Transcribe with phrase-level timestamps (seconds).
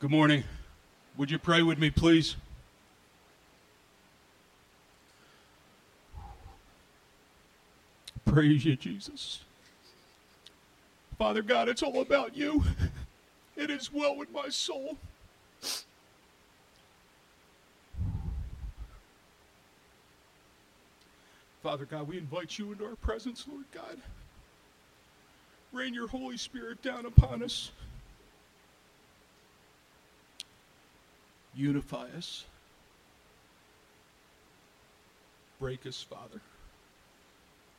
[0.00, 0.44] Good morning.
[1.18, 2.36] Would you pray with me, please?
[8.24, 9.40] Praise you, Jesus.
[11.18, 12.64] Father God, it's all about you.
[13.56, 14.96] It is well with my soul.
[21.62, 23.98] Father God, we invite you into our presence, Lord God.
[25.74, 27.70] Rain your Holy Spirit down upon us.
[31.54, 32.44] Unify us.
[35.58, 36.40] Break us, Father.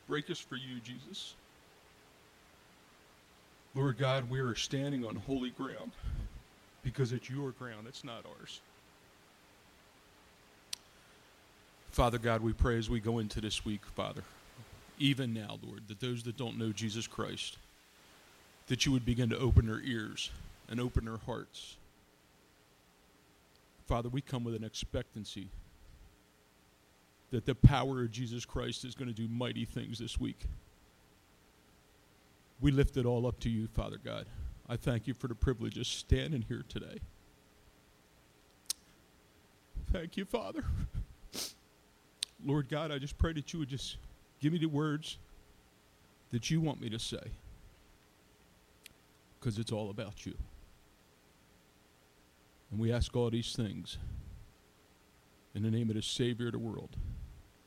[0.08, 1.34] Break us for you, Jesus.
[3.74, 5.92] Lord God, we are standing on holy ground
[6.82, 8.60] because it's your ground, it's not ours.
[11.90, 14.22] Father God, we pray as we go into this week, Father,
[14.98, 17.58] even now, Lord, that those that don't know Jesus Christ,
[18.68, 20.30] that you would begin to open their ears
[20.68, 21.76] and open their hearts.
[23.92, 25.50] Father, we come with an expectancy
[27.30, 30.46] that the power of Jesus Christ is going to do mighty things this week.
[32.58, 34.24] We lift it all up to you, Father God.
[34.66, 37.00] I thank you for the privilege of standing here today.
[39.92, 40.64] Thank you, Father.
[42.46, 43.98] Lord God, I just pray that you would just
[44.40, 45.18] give me the words
[46.30, 47.24] that you want me to say
[49.38, 50.32] because it's all about you.
[52.72, 53.98] And we ask all these things
[55.54, 56.96] in the name of the Savior of the world,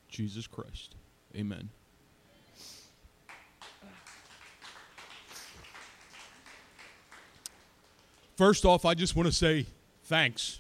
[0.09, 0.95] Jesus Christ.
[1.35, 1.69] Amen.
[8.35, 9.67] First off, I just want to say
[10.05, 10.59] thanks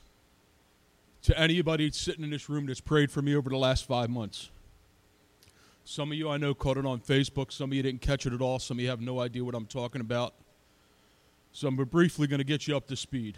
[1.23, 4.51] to anybody sitting in this room that's prayed for me over the last five months.
[5.83, 7.51] Some of you I know caught it on Facebook.
[7.51, 8.59] Some of you didn't catch it at all.
[8.59, 10.35] Some of you have no idea what I'm talking about.
[11.51, 13.37] So I'm briefly going to get you up to speed.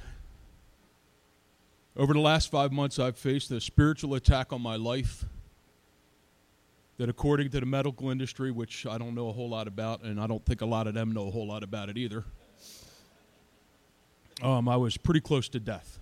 [1.98, 5.26] Over the last five months, I've faced a spiritual attack on my life
[6.98, 10.22] that, according to the medical industry, which I don't know a whole lot about, and
[10.22, 12.24] I don't think a lot of them know a whole lot about it either,
[14.44, 15.98] um, I was pretty close to death.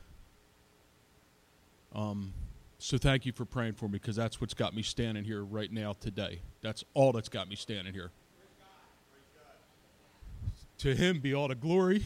[1.94, 2.34] Um,
[2.78, 5.72] so thank you for praying for me because that's what's got me standing here right
[5.72, 6.42] now today.
[6.62, 8.12] That's all that's got me standing here.
[10.80, 12.06] To him be all the glory,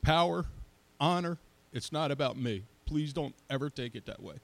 [0.00, 0.46] power,
[0.98, 1.36] honor.
[1.74, 2.64] It's not about me.
[2.92, 4.34] Please don't ever take it that way.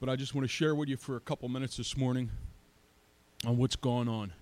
[0.00, 2.28] But I just want to share with you for a couple minutes this morning
[3.46, 4.34] on what's going on.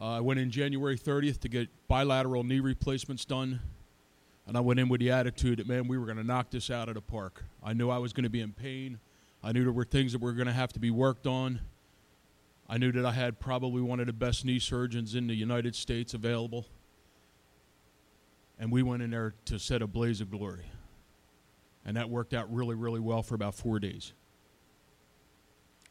[0.00, 3.60] Uh, I went in January 30th to get bilateral knee replacements done
[4.46, 6.70] and I went in with the attitude that, man, we were going to knock this
[6.70, 7.44] out of the park.
[7.62, 8.98] I knew I was going to be in pain.
[9.44, 11.60] I knew there were things that were going to have to be worked on.
[12.70, 15.76] I knew that I had probably one of the best knee surgeons in the United
[15.76, 16.64] States available.
[18.58, 20.64] And we went in there to set a blaze of glory.
[21.86, 24.12] And that worked out really, really well for about four days.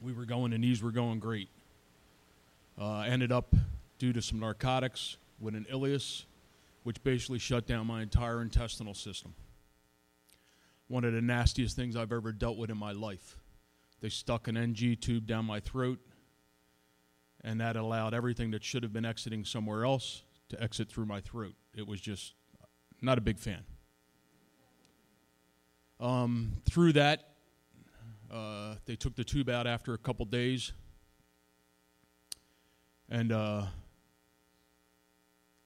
[0.01, 1.49] We were going, the knees were going great.
[2.79, 3.55] Uh, ended up,
[3.97, 6.25] due to some narcotics, with an ileus
[6.83, 9.33] which basically shut down my entire intestinal system.
[10.87, 13.39] One of the nastiest things I've ever dealt with in my life.
[14.01, 15.99] They stuck an NG tube down my throat,
[17.43, 21.21] and that allowed everything that should have been exiting somewhere else to exit through my
[21.21, 21.55] throat.
[21.73, 22.35] It was just
[23.01, 23.63] not a big fan.
[25.99, 27.29] Um, through that,
[28.31, 30.73] uh, they took the tube out after a couple days,
[33.09, 33.65] and uh,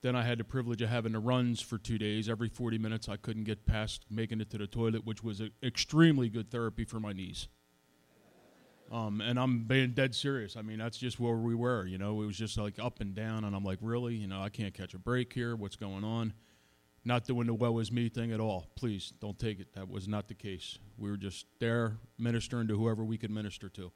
[0.01, 2.29] then I had the privilege of having the runs for two days.
[2.29, 6.29] Every 40 minutes, I couldn't get past making it to the toilet, which was extremely
[6.29, 7.47] good therapy for my knees.
[8.91, 10.55] Um, and I'm being dead serious.
[10.57, 11.85] I mean, that's just where we were.
[11.85, 14.15] You know, it was just like up and down, and I'm like, really?
[14.15, 15.55] You know, I can't catch a break here.
[15.55, 16.33] What's going on?
[17.05, 18.67] Not doing the well as me thing at all.
[18.75, 19.73] Please don't take it.
[19.73, 20.77] That was not the case.
[20.97, 23.91] We were just there ministering to whoever we could minister to.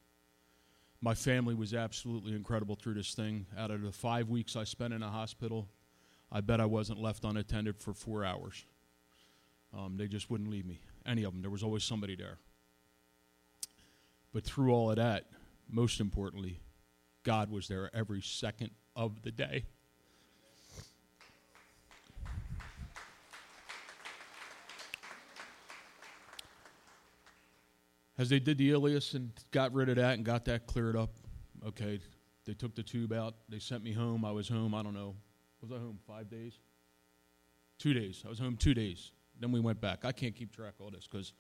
[1.01, 3.45] My family was absolutely incredible through this thing.
[3.57, 5.67] Out of the five weeks I spent in a hospital,
[6.31, 8.65] I bet I wasn't left unattended for four hours.
[9.77, 11.41] Um, they just wouldn't leave me, any of them.
[11.41, 12.37] There was always somebody there.
[14.31, 15.25] But through all of that,
[15.69, 16.61] most importantly,
[17.23, 19.65] God was there every second of the day.
[28.17, 31.11] As they did the ileus and got rid of that and got that cleared up,
[31.65, 31.99] okay,
[32.45, 33.35] they took the tube out.
[33.49, 34.23] They sent me home.
[34.23, 35.15] I was home, I don't know,
[35.61, 36.59] was I home five days?
[37.79, 38.21] Two days.
[38.25, 39.11] I was home two days.
[39.39, 40.05] Then we went back.
[40.05, 41.33] I can't keep track of all this because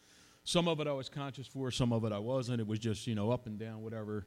[0.45, 2.59] some of it I was conscious for, some of it I wasn't.
[2.59, 4.25] It was just, you know, up and down, whatever.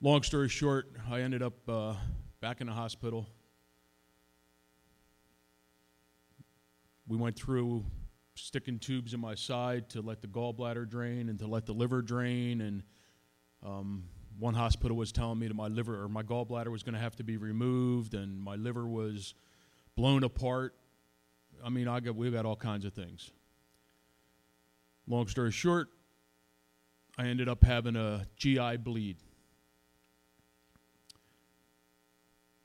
[0.00, 1.94] Long story short, I ended up uh,
[2.40, 3.28] back in the hospital.
[7.06, 7.84] We went through
[8.34, 12.02] sticking tubes in my side to let the gallbladder drain and to let the liver
[12.02, 12.60] drain.
[12.60, 12.82] And
[13.64, 14.04] um,
[14.38, 17.16] one hospital was telling me that my liver or my gallbladder was going to have
[17.16, 19.34] to be removed, and my liver was
[19.96, 20.74] blown apart.
[21.64, 23.30] I mean, I got we got all kinds of things.
[25.06, 25.88] Long story short,
[27.18, 29.18] I ended up having a GI bleed.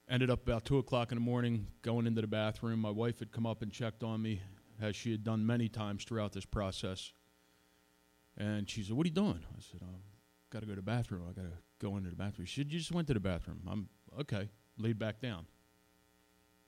[0.10, 2.80] Ended up about two o'clock in the morning going into the bathroom.
[2.80, 4.42] My wife had come up and checked on me,
[4.80, 7.14] as she had done many times throughout this process.
[8.38, 10.78] And she said, "What are you doing?" I said, um, "I got to go to
[10.78, 11.24] the bathroom.
[11.28, 13.62] I got to go into the bathroom." She said, "You just went to the bathroom."
[13.68, 13.90] I'm
[14.20, 14.50] okay.
[14.78, 15.48] Laid back down.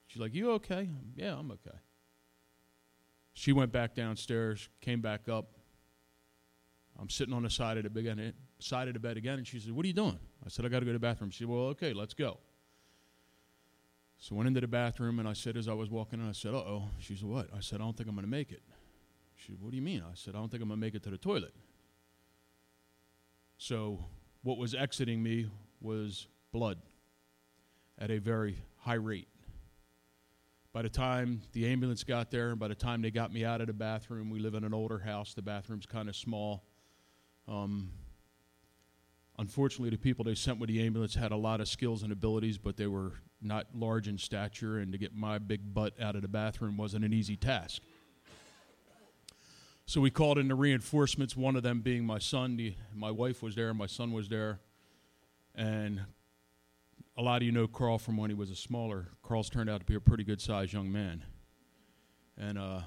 [0.07, 1.77] She's like, "You okay?" yeah, I'm okay.
[3.33, 5.51] She went back downstairs, came back up.
[6.97, 9.59] I'm sitting on the side of the bed, side of the bed again, and she
[9.59, 11.39] said, "What are you doing?" I said, "I got to go to the bathroom." She
[11.39, 12.39] said, "Well, okay, let's go."
[14.19, 16.53] So went into the bathroom and I said, as I was walking in, I said,
[16.53, 16.89] uh oh.
[16.99, 17.47] She said, what?
[17.55, 18.61] I said, I don't think I'm going to make it.
[19.35, 20.03] She said, what do you mean?
[20.05, 21.53] I said, I don't think I'm going to make it to the toilet.
[23.57, 24.03] So
[24.43, 25.49] what was exiting me
[25.79, 26.79] was blood
[27.97, 29.29] at a very high rate.
[30.73, 33.61] By the time the ambulance got there, and by the time they got me out
[33.61, 35.33] of the bathroom, we live in an older house.
[35.33, 36.63] The bathroom's kind of small.
[37.47, 37.91] Um,
[39.37, 42.57] unfortunately, the people they sent with the ambulance had a lot of skills and abilities,
[42.57, 46.21] but they were not large in stature, and to get my big butt out of
[46.21, 47.81] the bathroom wasn't an easy task.
[49.85, 52.57] So we called in the reinforcements, one of them being my son.
[52.57, 54.59] The, my wife was there, my son was there.
[55.55, 56.01] And
[57.17, 59.07] a lot of you know Carl from when he was a smaller.
[59.23, 61.23] Carl's turned out to be a pretty good sized young man.
[62.37, 62.81] And uh,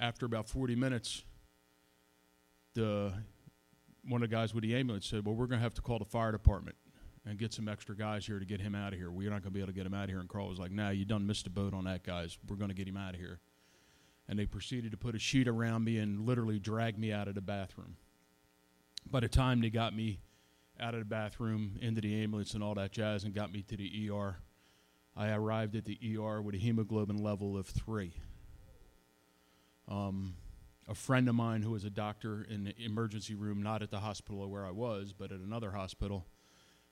[0.00, 1.22] after about 40 minutes,
[2.74, 3.12] the,
[4.08, 6.00] one of the guys with the ambulance said, Well, we're going to have to call
[6.00, 6.76] the fire department
[7.26, 9.10] and get some extra guys here to get him out of here.
[9.10, 10.20] We're not going to be able to get him out of here.
[10.20, 12.38] And Carl was like, nah, you done missed a boat on that, guys.
[12.48, 13.40] We're going to get him out of here.
[14.28, 17.34] And they proceeded to put a sheet around me and literally drag me out of
[17.34, 17.96] the bathroom.
[19.10, 20.20] By the time they got me
[20.78, 23.76] out of the bathroom, into the ambulance, and all that jazz, and got me to
[23.76, 24.36] the ER,
[25.16, 28.14] I arrived at the ER with a hemoglobin level of three.
[29.88, 30.34] Um,
[30.88, 34.00] a friend of mine who was a doctor in the emergency room, not at the
[34.00, 36.26] hospital where I was, but at another hospital,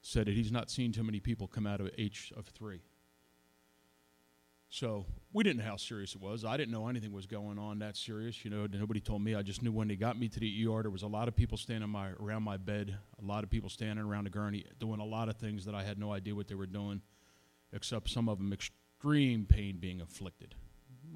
[0.06, 2.82] said that he's not seen too many people come out of H of three.
[4.68, 6.44] So we didn't know how serious it was.
[6.44, 8.44] I didn't know anything was going on that serious.
[8.44, 9.34] You know, nobody told me.
[9.34, 11.34] I just knew when they got me to the ER, there was a lot of
[11.34, 15.00] people standing my, around my bed, a lot of people standing around the gurney, doing
[15.00, 17.00] a lot of things that I had no idea what they were doing,
[17.72, 20.54] except some of them extreme pain being inflicted.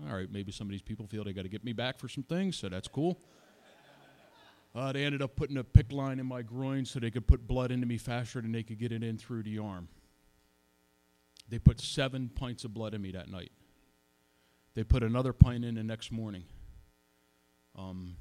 [0.08, 2.08] All right, maybe some of these people feel they got to get me back for
[2.08, 3.20] some things, so that's cool.
[4.78, 7.48] Uh, they ended up putting a PICC line in my groin so they could put
[7.48, 9.88] blood into me faster than they could get it in through the arm.
[11.48, 13.50] They put seven pints of blood in me that night.
[14.74, 16.44] They put another pint in the next morning.
[17.74, 18.18] Um,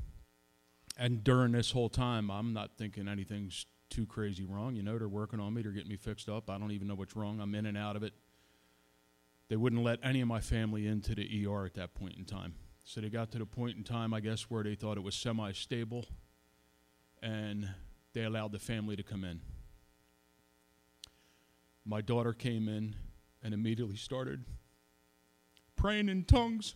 [0.98, 4.76] and during this whole time, I'm not thinking anything's too crazy wrong.
[4.76, 6.50] You know, they're working on me, they're getting me fixed up.
[6.50, 7.40] I don't even know what's wrong.
[7.40, 8.14] I'm in and out of it.
[9.48, 12.56] They wouldn't let any of my family into the ER at that point in time.
[12.84, 15.14] So they got to the point in time, I guess, where they thought it was
[15.14, 16.08] semi stable
[17.22, 17.70] and
[18.14, 19.42] they allowed the family to come in.
[21.86, 22.96] My daughter came in
[23.42, 24.44] and immediately started
[25.76, 26.76] praying in tongues.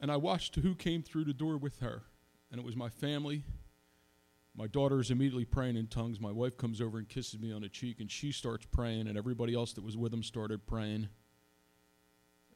[0.00, 2.04] And I watched who came through the door with her,
[2.50, 3.44] and it was my family.
[4.54, 6.20] My daughter is immediately praying in tongues.
[6.20, 9.18] My wife comes over and kisses me on the cheek, and she starts praying, and
[9.18, 11.08] everybody else that was with them started praying.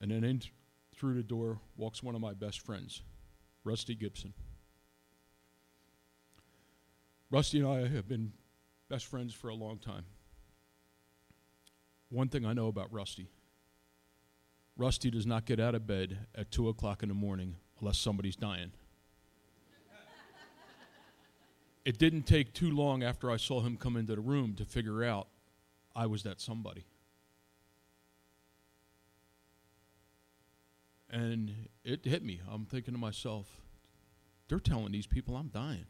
[0.00, 0.42] And then in
[0.94, 3.02] through the door walks one of my best friends.
[3.64, 4.32] Rusty Gibson.
[7.30, 8.32] Rusty and I have been
[8.88, 10.04] best friends for a long time.
[12.08, 13.28] One thing I know about Rusty
[14.80, 18.34] Rusty does not get out of bed at 2 o'clock in the morning unless somebody's
[18.34, 18.72] dying.
[21.84, 25.04] it didn't take too long after I saw him come into the room to figure
[25.04, 25.28] out
[25.94, 26.86] I was that somebody.
[31.10, 32.40] And it hit me.
[32.48, 33.46] I'm thinking to myself,
[34.48, 35.86] they're telling these people I'm dying.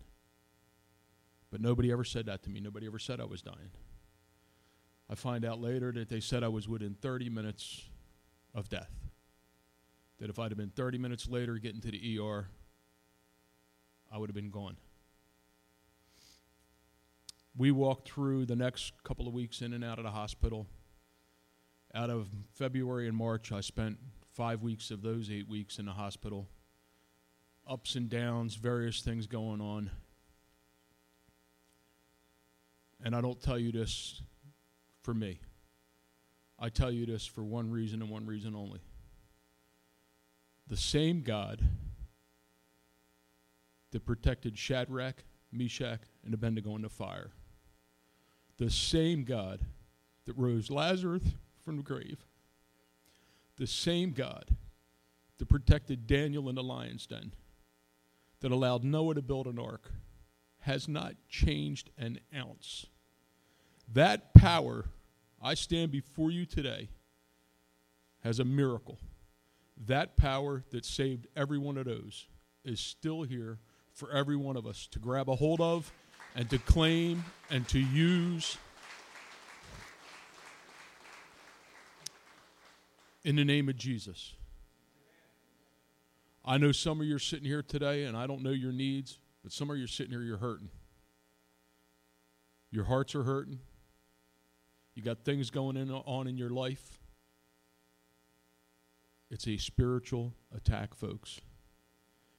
[1.50, 2.60] But nobody ever said that to me.
[2.60, 3.70] Nobody ever said I was dying.
[5.10, 7.82] I find out later that they said I was within 30 minutes
[8.54, 8.92] of death.
[10.18, 12.48] That if I'd have been 30 minutes later getting to the ER,
[14.12, 14.76] I would have been gone.
[17.56, 20.66] We walked through the next couple of weeks in and out of the hospital.
[21.92, 23.98] Out of February and March, I spent
[24.32, 26.48] five weeks of those eight weeks in the hospital.
[27.68, 29.90] Ups and downs, various things going on.
[33.02, 34.22] And I don't tell you this
[35.02, 35.40] for me.
[36.58, 38.80] I tell you this for one reason and one reason only.
[40.66, 41.62] The same God
[43.90, 47.32] that protected Shadrach, Meshach, and Abednego in the fire.
[48.58, 49.60] The same God
[50.26, 51.22] that rose Lazarus
[51.64, 52.24] from the grave.
[53.60, 54.56] The same God
[55.36, 57.32] that protected Daniel in the lion's den,
[58.40, 59.92] that allowed Noah to build an ark,
[60.60, 62.86] has not changed an ounce.
[63.92, 64.86] That power,
[65.42, 66.88] I stand before you today,
[68.24, 68.96] has a miracle.
[69.86, 72.28] That power that saved every one of those
[72.64, 73.58] is still here
[73.92, 75.92] for every one of us to grab a hold of
[76.34, 78.56] and to claim and to use.
[83.22, 84.34] In the name of Jesus.
[86.44, 89.18] I know some of you are sitting here today, and I don't know your needs,
[89.42, 90.70] but some of you are sitting here, you're hurting.
[92.70, 93.60] Your hearts are hurting.
[94.94, 96.98] You got things going in, on in your life.
[99.30, 101.40] It's a spiritual attack, folks.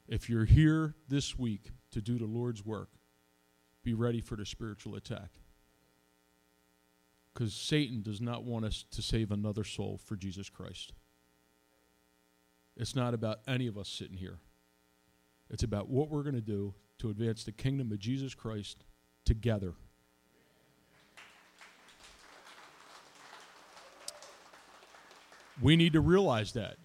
[0.08, 2.90] If you're here this week to do the Lord's work,
[3.84, 5.30] be ready for the spiritual attack.
[7.34, 10.94] Because Satan does not want us to save another soul for Jesus Christ.
[12.76, 14.40] It's not about any of us sitting here.
[15.50, 18.84] It's about what we're going to do to advance the kingdom of Jesus Christ
[19.26, 19.74] together.
[25.62, 26.78] We need to realize that.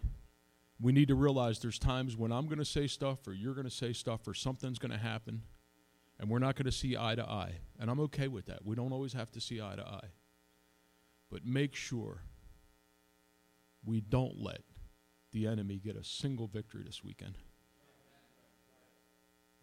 [0.80, 3.66] We need to realize there's times when I'm going to say stuff or you're going
[3.66, 5.42] to say stuff or something's going to happen
[6.18, 7.52] and we're not going to see eye to eye.
[7.78, 8.64] And I'm okay with that.
[8.64, 10.08] We don't always have to see eye to eye.
[11.30, 12.22] But make sure
[13.84, 14.62] we don't let
[15.32, 17.38] the enemy get a single victory this weekend.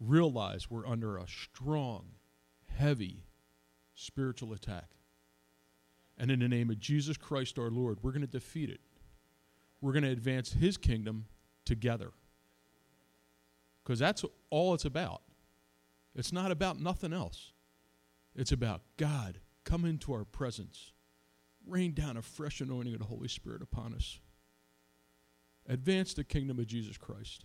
[0.00, 2.06] Realize we're under a strong,
[2.76, 3.24] heavy
[3.94, 4.90] spiritual attack.
[6.18, 8.80] And in the name of Jesus Christ our Lord, we're going to defeat it
[9.84, 11.26] we're going to advance his kingdom
[11.66, 12.12] together.
[13.82, 15.20] Because that's all it's about.
[16.14, 17.52] It's not about nothing else.
[18.34, 20.92] It's about God come into our presence,
[21.66, 24.18] rain down a fresh anointing of the Holy Spirit upon us.
[25.68, 27.44] Advance the kingdom of Jesus Christ.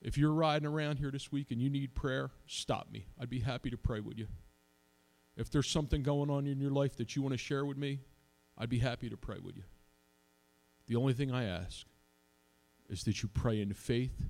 [0.00, 3.06] If you're riding around here this week and you need prayer, stop me.
[3.20, 4.28] I'd be happy to pray with you.
[5.36, 8.00] If there's something going on in your life that you want to share with me,
[8.56, 9.64] I'd be happy to pray with you.
[10.86, 11.86] The only thing I ask
[12.88, 14.22] is that you pray in faith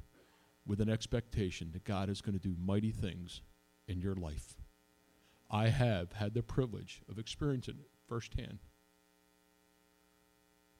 [0.66, 3.42] with an expectation that God is going to do mighty things
[3.86, 4.56] in your life.
[5.50, 8.58] I have had the privilege of experiencing it firsthand.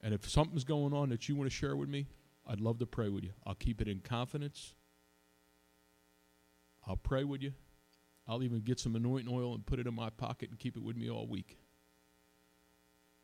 [0.01, 2.07] And if something's going on that you want to share with me,
[2.45, 3.31] I'd love to pray with you.
[3.45, 4.75] I'll keep it in confidence.
[6.85, 7.53] I'll pray with you.
[8.27, 10.83] I'll even get some anointing oil and put it in my pocket and keep it
[10.83, 11.57] with me all week.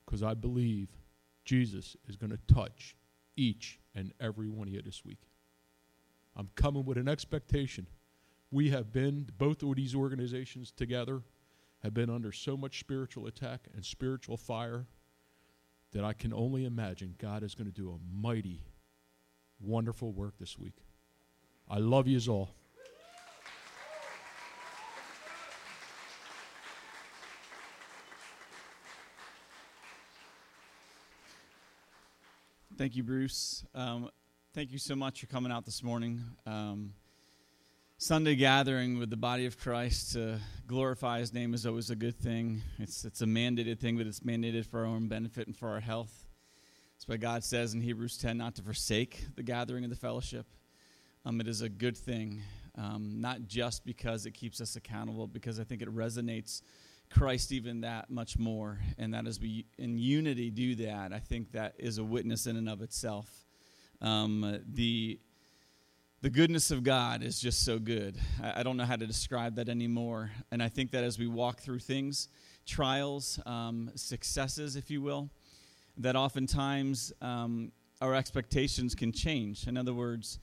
[0.05, 0.89] Because I believe
[1.45, 2.95] Jesus is going to touch
[3.35, 5.19] each and every one of you this week.
[6.35, 7.87] I'm coming with an expectation.
[8.51, 11.21] We have been, both of these organizations together,
[11.83, 14.87] have been under so much spiritual attack and spiritual fire
[15.91, 18.63] that I can only imagine God is going to do a mighty,
[19.59, 20.77] wonderful work this week.
[21.69, 22.49] I love you all.
[32.75, 33.65] Thank you, Bruce.
[33.75, 34.09] Um,
[34.53, 36.21] thank you so much for coming out this morning.
[36.45, 36.93] Um,
[38.03, 42.19] Sunday gathering with the body of Christ to glorify His name is always a good
[42.19, 42.61] thing.
[42.77, 45.79] It's it's a mandated thing, but it's mandated for our own benefit and for our
[45.79, 46.25] health.
[46.93, 50.45] That's why God says in Hebrews 10 not to forsake the gathering of the fellowship.
[51.25, 52.41] Um, it is a good thing,
[52.77, 56.61] um, not just because it keeps us accountable, because I think it resonates
[57.09, 58.79] Christ even that much more.
[58.97, 62.57] And that as we in unity do that, I think that is a witness in
[62.57, 63.29] and of itself.
[64.01, 65.21] Um, the
[66.23, 68.17] the goodness of God is just so good.
[68.41, 70.31] I, don't know how to describe that anymore.
[70.53, 72.29] And I think that as we walk through things,
[72.65, 75.29] trials, um, successes, if you will,
[75.97, 79.67] that oftentimes um, our expectations can change.
[79.67, 80.39] In other words,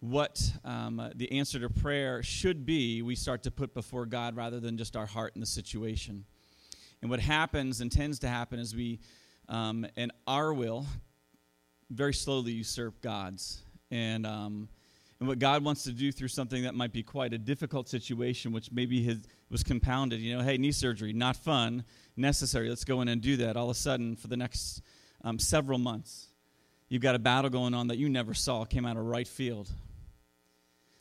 [0.00, 4.58] what um, the answer to prayer should be, we start to put before God rather
[4.58, 6.24] than just our heart in the situation.
[7.02, 8.98] And what happens and tends to happen is we,
[9.48, 10.86] um, in our will,
[11.88, 13.62] very slowly usurp God's.
[13.92, 14.68] And, um,
[15.20, 18.52] and what God wants to do through something that might be quite a difficult situation,
[18.52, 19.18] which maybe
[19.50, 21.84] was compounded, you know, hey, knee surgery, not fun,
[22.16, 23.56] necessary, let's go in and do that.
[23.56, 24.82] All of a sudden, for the next
[25.22, 26.28] um, several months,
[26.88, 29.70] you've got a battle going on that you never saw, came out of right field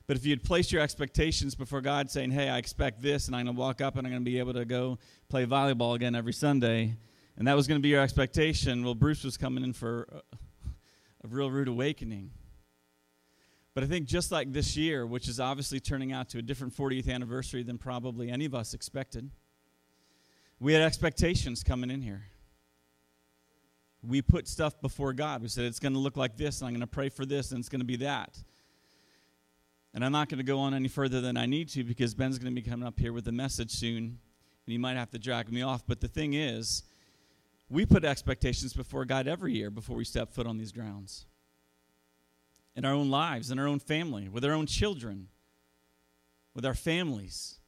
[0.09, 3.35] but if you had placed your expectations before God, saying, Hey, I expect this, and
[3.35, 4.97] I'm going to walk up and I'm going to be able to go
[5.29, 6.95] play volleyball again every Sunday,
[7.37, 10.21] and that was going to be your expectation, well, Bruce was coming in for a
[11.23, 12.31] of real rude awakening.
[13.79, 16.75] But I think just like this year, which is obviously turning out to a different
[16.75, 19.31] 40th anniversary than probably any of us expected,
[20.59, 22.25] we had expectations coming in here.
[24.03, 25.41] We put stuff before God.
[25.41, 27.51] We said, it's going to look like this, and I'm going to pray for this,
[27.51, 28.37] and it's going to be that.
[29.93, 32.37] And I'm not going to go on any further than I need to because Ben's
[32.37, 34.19] going to be coming up here with a message soon, and
[34.65, 35.87] he might have to drag me off.
[35.87, 36.83] But the thing is,
[37.69, 41.27] we put expectations before God every year before we step foot on these grounds.
[42.75, 45.27] In our own lives, in our own family, with our own children,
[46.53, 47.59] with our families.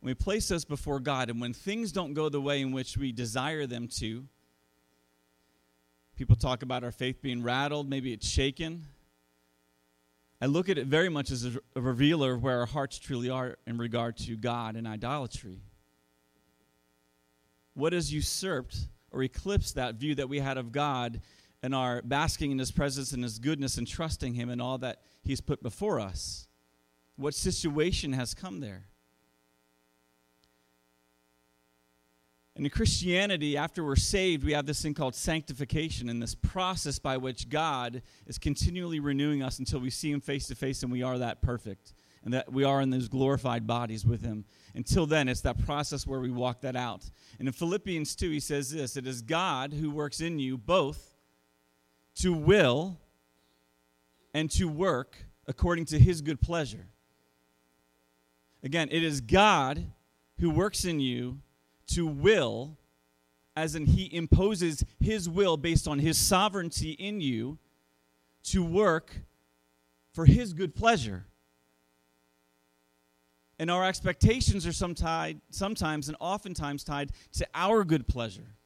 [0.00, 3.10] we place those before God, and when things don't go the way in which we
[3.10, 4.26] desire them to,
[6.16, 8.86] people talk about our faith being rattled, maybe it's shaken.
[10.40, 13.56] I look at it very much as a revealer of where our hearts truly are
[13.66, 15.62] in regard to God and idolatry.
[17.72, 18.76] What has usurped
[19.10, 21.20] or eclipsed that view that we had of God
[21.64, 25.00] and are basking in His presence and His goodness and trusting Him and all that
[25.22, 26.46] He's put before us?
[27.16, 28.84] What situation has come there?
[32.54, 36.98] And in Christianity, after we're saved, we have this thing called sanctification and this process
[36.98, 40.92] by which God is continually renewing us until we see Him face to face and
[40.92, 44.44] we are that perfect and that we are in those glorified bodies with Him.
[44.74, 47.08] Until then, it's that process where we walk that out.
[47.38, 51.13] And in Philippians 2, he says this It is God who works in you both
[52.16, 52.98] to will
[54.32, 55.16] and to work
[55.46, 56.86] according to his good pleasure.
[58.62, 59.84] Again, it is God
[60.38, 61.40] who works in you
[61.88, 62.76] to will,
[63.54, 67.58] as in he imposes his will based on his sovereignty in you,
[68.44, 69.22] to work
[70.12, 71.26] for his good pleasure.
[73.58, 78.56] And our expectations are some tied, sometimes and oftentimes tied to our good pleasure.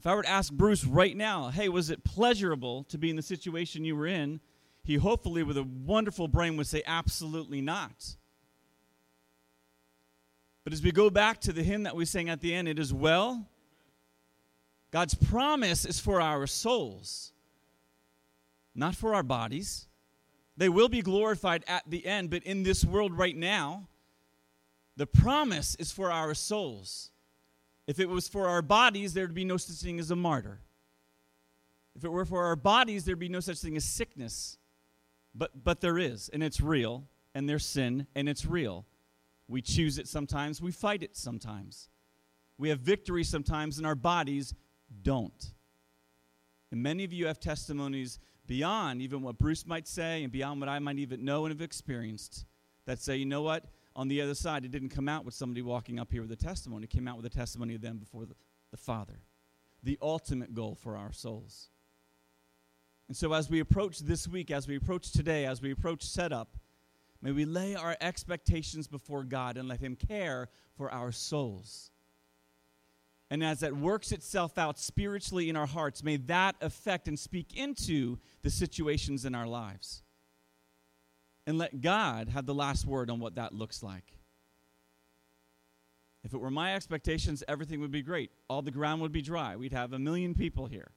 [0.00, 3.16] If I were to ask Bruce right now, hey, was it pleasurable to be in
[3.16, 4.40] the situation you were in?
[4.82, 8.16] He hopefully, with a wonderful brain, would say, absolutely not.
[10.64, 12.78] But as we go back to the hymn that we sang at the end, it
[12.78, 13.46] is well.
[14.90, 17.32] God's promise is for our souls,
[18.74, 19.86] not for our bodies.
[20.56, 23.86] They will be glorified at the end, but in this world right now,
[24.96, 27.10] the promise is for our souls.
[27.90, 30.60] If it was for our bodies, there'd be no such thing as a martyr.
[31.96, 34.58] If it were for our bodies, there'd be no such thing as sickness.
[35.34, 38.86] But, but there is, and it's real, and there's sin, and it's real.
[39.48, 41.88] We choose it sometimes, we fight it sometimes.
[42.58, 44.54] We have victory sometimes, and our bodies
[45.02, 45.52] don't.
[46.70, 50.68] And many of you have testimonies beyond even what Bruce might say and beyond what
[50.68, 52.44] I might even know and have experienced
[52.86, 53.64] that say, you know what?
[53.96, 56.36] On the other side, it didn't come out with somebody walking up here with a
[56.36, 56.84] testimony.
[56.84, 58.34] It came out with a testimony of them before the,
[58.70, 59.20] the Father.
[59.82, 61.70] The ultimate goal for our souls.
[63.08, 66.56] And so, as we approach this week, as we approach today, as we approach setup,
[67.20, 71.90] may we lay our expectations before God and let Him care for our souls.
[73.30, 77.56] And as that works itself out spiritually in our hearts, may that affect and speak
[77.56, 80.02] into the situations in our lives.
[81.50, 84.04] And let God have the last word on what that looks like.
[86.22, 88.30] If it were my expectations, everything would be great.
[88.46, 89.56] All the ground would be dry.
[89.56, 90.92] We'd have a million people here,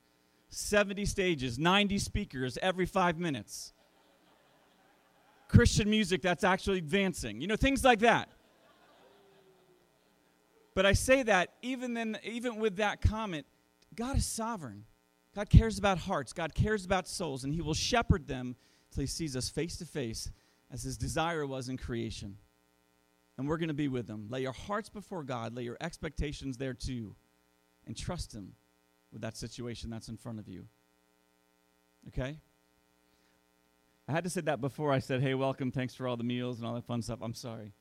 [0.49, 3.73] 70 stages, 90 speakers every five minutes.
[5.47, 8.29] Christian music that's actually advancing, you know, things like that.
[10.75, 13.47] But I say that even then, even with that comment,
[13.95, 14.85] God is sovereign.
[15.33, 16.31] God cares about hearts.
[16.31, 18.55] God cares about souls, and He will shepherd them
[18.91, 20.29] till He sees us face to face,
[20.73, 22.38] as His desire was in creation.
[23.38, 24.27] And we're going to be with them.
[24.29, 25.55] Lay your hearts before God.
[25.55, 27.15] Lay your expectations there too,
[27.88, 28.53] and trust Him
[29.12, 30.65] with that situation that's in front of you.
[32.09, 32.38] Okay.
[34.07, 35.71] I had to say that before I said, "Hey, welcome.
[35.71, 37.71] Thanks for all the meals and all that fun stuff." I'm sorry.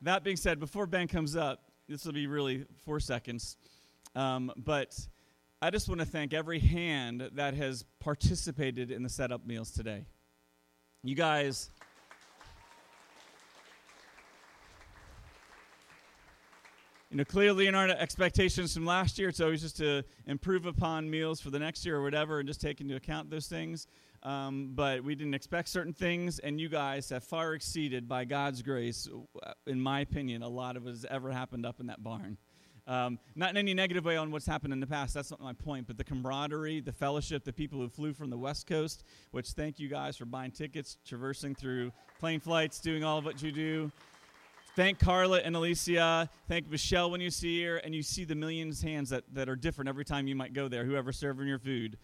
[0.00, 3.56] That being said, before Ben comes up, this will be really four seconds.
[4.14, 4.98] Um, but
[5.60, 10.06] I just want to thank every hand that has participated in the setup meals today.
[11.06, 11.68] You guys.
[17.10, 21.10] You know, clearly in our expectations from last year, it's always just to improve upon
[21.10, 23.86] meals for the next year or whatever and just take into account those things.
[24.22, 28.62] Um, but we didn't expect certain things, and you guys have far exceeded, by God's
[28.62, 29.06] grace,
[29.42, 32.38] uh, in my opinion, a lot of what has ever happened up in that barn.
[32.86, 35.54] Um, not in any negative way on what's happened in the past, that's not my
[35.54, 39.50] point, but the camaraderie, the fellowship, the people who flew from the West Coast, which
[39.50, 43.52] thank you guys for buying tickets, traversing through plane flights, doing all of what you
[43.52, 43.90] do.
[44.76, 46.28] Thank Carla and Alicia.
[46.48, 49.56] Thank Michelle when you see her, and you see the millions hands that, that are
[49.56, 51.96] different every time you might go there, whoever's serving your food.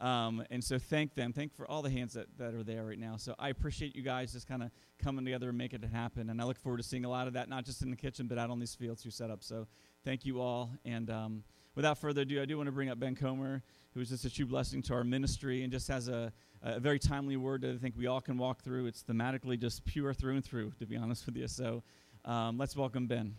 [0.00, 1.32] Um, and so thank them.
[1.32, 3.16] Thank for all the hands that, that are there right now.
[3.16, 4.70] So I appreciate you guys just kind of
[5.02, 6.30] coming together and making it happen.
[6.30, 8.28] And I look forward to seeing a lot of that, not just in the kitchen,
[8.28, 9.42] but out on these fields you set up.
[9.42, 9.66] So
[10.04, 10.70] thank you all.
[10.84, 13.62] And um, without further ado, I do want to bring up Ben Comer,
[13.94, 16.32] who is just a true blessing to our ministry and just has a,
[16.62, 18.86] a very timely word that I think we all can walk through.
[18.86, 21.48] It's thematically just pure through and through, to be honest with you.
[21.48, 21.82] So
[22.24, 23.34] um, let's welcome Ben.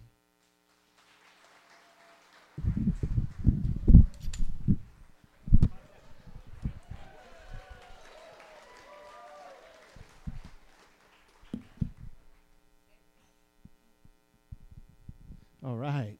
[15.62, 16.18] All right.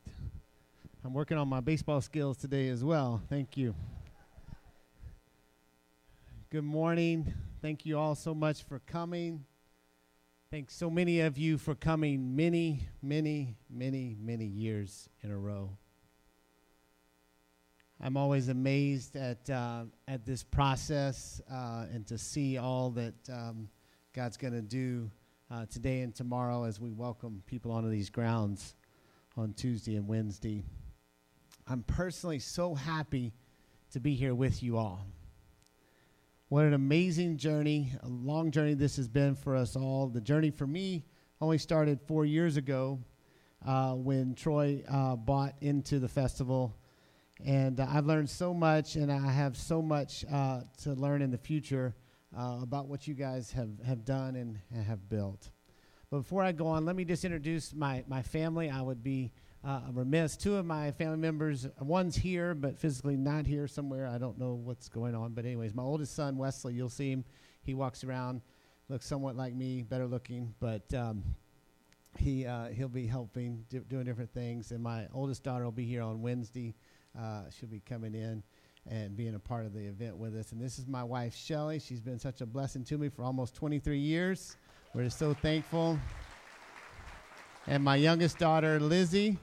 [1.06, 3.22] I'm working on my baseball skills today as well.
[3.28, 3.76] Thank you.
[6.50, 7.34] Good morning.
[7.62, 9.44] Thank you all so much for coming.
[10.50, 15.72] Thanks so many of you for coming many, many, many, many years in a row.
[18.00, 23.68] I'm always amazed at uh, at this process uh, and to see all that um,
[24.14, 25.12] God's going to do
[25.52, 28.74] uh, today and tomorrow as we welcome people onto these grounds
[29.36, 30.64] on Tuesday and Wednesday.
[31.72, 33.32] I'm personally so happy
[33.92, 35.06] to be here with you all.
[36.48, 40.08] What an amazing journey, a long journey this has been for us all.
[40.08, 41.06] The journey for me
[41.40, 43.00] only started four years ago
[43.64, 46.76] uh, when Troy uh, bought into the festival.
[47.46, 51.30] And uh, I've learned so much, and I have so much uh, to learn in
[51.30, 51.94] the future
[52.36, 55.52] uh, about what you guys have, have done and, and have built.
[56.10, 58.72] But before I go on, let me just introduce my, my family.
[58.72, 59.32] I would be
[59.64, 60.38] uh, remiss.
[60.38, 64.08] Two of my family members, one's here, but physically not here somewhere.
[64.08, 65.34] I don't know what's going on.
[65.34, 67.26] But, anyways, my oldest son, Wesley, you'll see him.
[67.64, 68.42] He walks around,
[68.88, 71.24] looks somewhat like me, better looking, but um,
[72.18, 74.72] he, uh, he'll be helping, do, doing different things.
[74.72, 76.74] And my oldest daughter will be here on Wednesday.
[77.18, 78.42] Uh, she'll be coming in
[78.90, 80.52] and being a part of the event with us.
[80.52, 81.80] And this is my wife, Shelly.
[81.80, 84.56] She's been such a blessing to me for almost 23 years.
[84.94, 86.00] We're so thankful.
[87.68, 89.38] And my youngest daughter, Lizzie.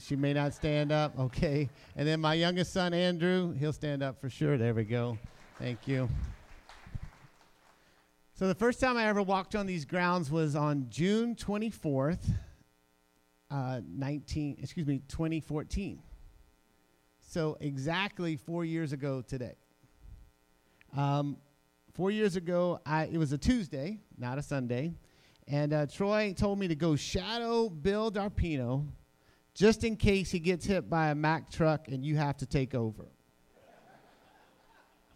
[0.00, 1.18] She may not stand up.
[1.18, 1.68] Okay.
[1.96, 3.52] And then my youngest son, Andrew.
[3.52, 4.56] He'll stand up for sure.
[4.56, 5.18] There we go.
[5.58, 6.08] Thank you.
[8.34, 12.32] So the first time I ever walked on these grounds was on June 24th,
[13.50, 16.00] uh, 19, excuse me, 2014.
[17.20, 19.56] So exactly four years ago today.
[20.96, 21.36] Um,
[21.92, 24.94] four years ago, I, it was a Tuesday, not a Sunday,
[25.46, 28.86] and uh, Troy told me to go shadow Bill Darpino
[29.60, 32.74] just in case he gets hit by a Mack truck and you have to take
[32.74, 33.04] over.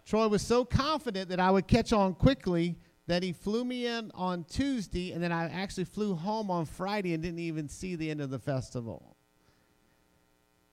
[0.04, 2.76] Troy was so confident that I would catch on quickly
[3.06, 7.14] that he flew me in on Tuesday, and then I actually flew home on Friday
[7.14, 9.16] and didn't even see the end of the festival.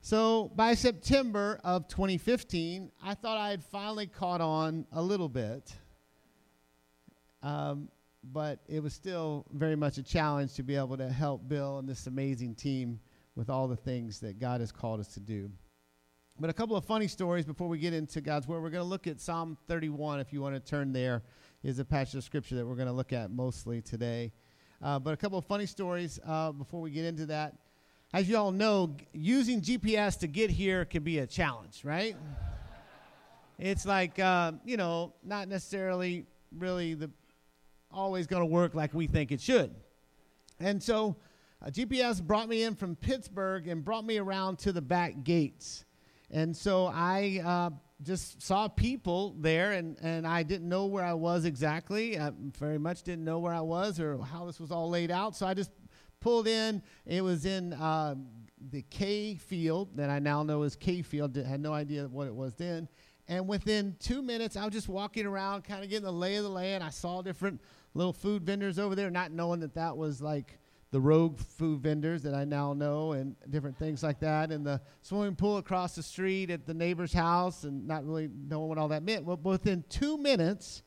[0.02, 5.72] So by September of 2015, I thought I had finally caught on a little bit.
[7.42, 7.88] Um,
[8.22, 11.88] but it was still very much a challenge to be able to help Bill and
[11.88, 13.00] this amazing team
[13.36, 15.50] with all the things that God has called us to do.
[16.40, 18.62] But a couple of funny stories before we get into God's Word.
[18.62, 21.22] We're going to look at Psalm 31, if you want to turn there,
[21.64, 24.32] is a passage of Scripture that we're going to look at mostly today.
[24.82, 27.56] Uh, but a couple of funny stories uh, before we get into that.
[28.14, 32.16] As you all know, g- using GPS to get here can be a challenge, right?
[33.60, 36.26] it's like, uh, you know, not necessarily
[36.58, 37.12] really the
[37.92, 39.76] always going to work like we think it should.
[40.60, 41.16] And so
[41.70, 45.86] GPS brought me in from Pittsburgh and brought me around to the back gates.
[46.32, 47.70] And so I uh,
[48.04, 52.18] just saw people there, and, and I didn't know where I was exactly.
[52.18, 55.36] I very much didn't know where I was or how this was all laid out.
[55.36, 55.72] So I just
[56.20, 56.82] pulled in.
[57.06, 58.16] It was in uh,
[58.72, 61.38] the K field that I now know is K field.
[61.38, 62.88] I Had no idea what it was then.
[63.28, 66.44] And within two minutes, I was just walking around, kind of getting the lay of
[66.44, 66.84] the land.
[66.84, 67.62] I saw different
[67.94, 70.58] little food vendors over there, not knowing that that was like
[70.92, 74.82] the rogue food vendors that I now know and different things like that, and the
[75.02, 78.90] swimming pool across the street at the neighbor's house, and not really knowing what all
[78.90, 79.24] that meant.
[79.26, 80.84] Well, within two minutes,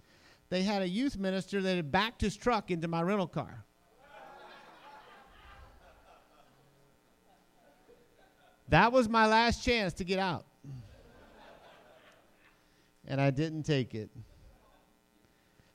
[0.50, 3.64] they had a youth minister that had backed his truck into my rental car.
[8.68, 10.44] that was my last chance to get out.
[13.06, 14.10] And I didn't take it.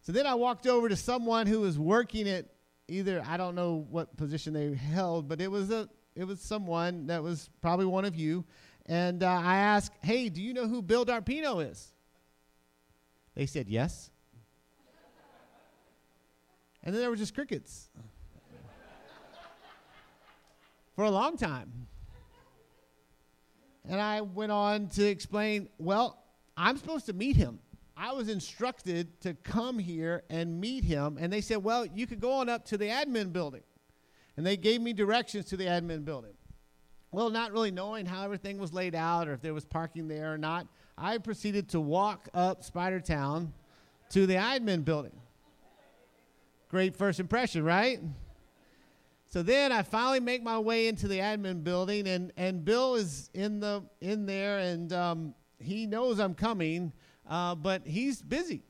[0.02, 2.46] So then I walked over to someone who was working at
[2.90, 7.08] either I don't know what position they held, but it was a it was someone
[7.08, 8.46] that was probably one of you,
[8.86, 11.94] and uh, I asked, "Hey, do you know who Bill Darpino is?"
[13.36, 14.10] They said yes,
[16.84, 17.90] and then there were just crickets
[20.96, 21.88] for a long time.
[23.88, 26.22] And I went on to explain, well,
[26.58, 27.60] I'm supposed to meet him.
[28.02, 31.18] I was instructed to come here and meet him.
[31.20, 33.64] And they said, well, you could go on up to the admin building.
[34.38, 36.32] And they gave me directions to the admin building.
[37.12, 40.34] Well, not really knowing how everything was laid out or if there was parking there
[40.34, 40.66] or not,
[40.98, 43.52] I proceeded to walk up Spider Town
[44.12, 45.20] to the admin building.
[46.70, 48.00] Great first impression, right?
[49.28, 53.30] So then I finally make my way into the admin building, and, and Bill is
[53.34, 56.94] in the in there, and um, he knows I'm coming,
[57.30, 58.64] uh, but he's busy.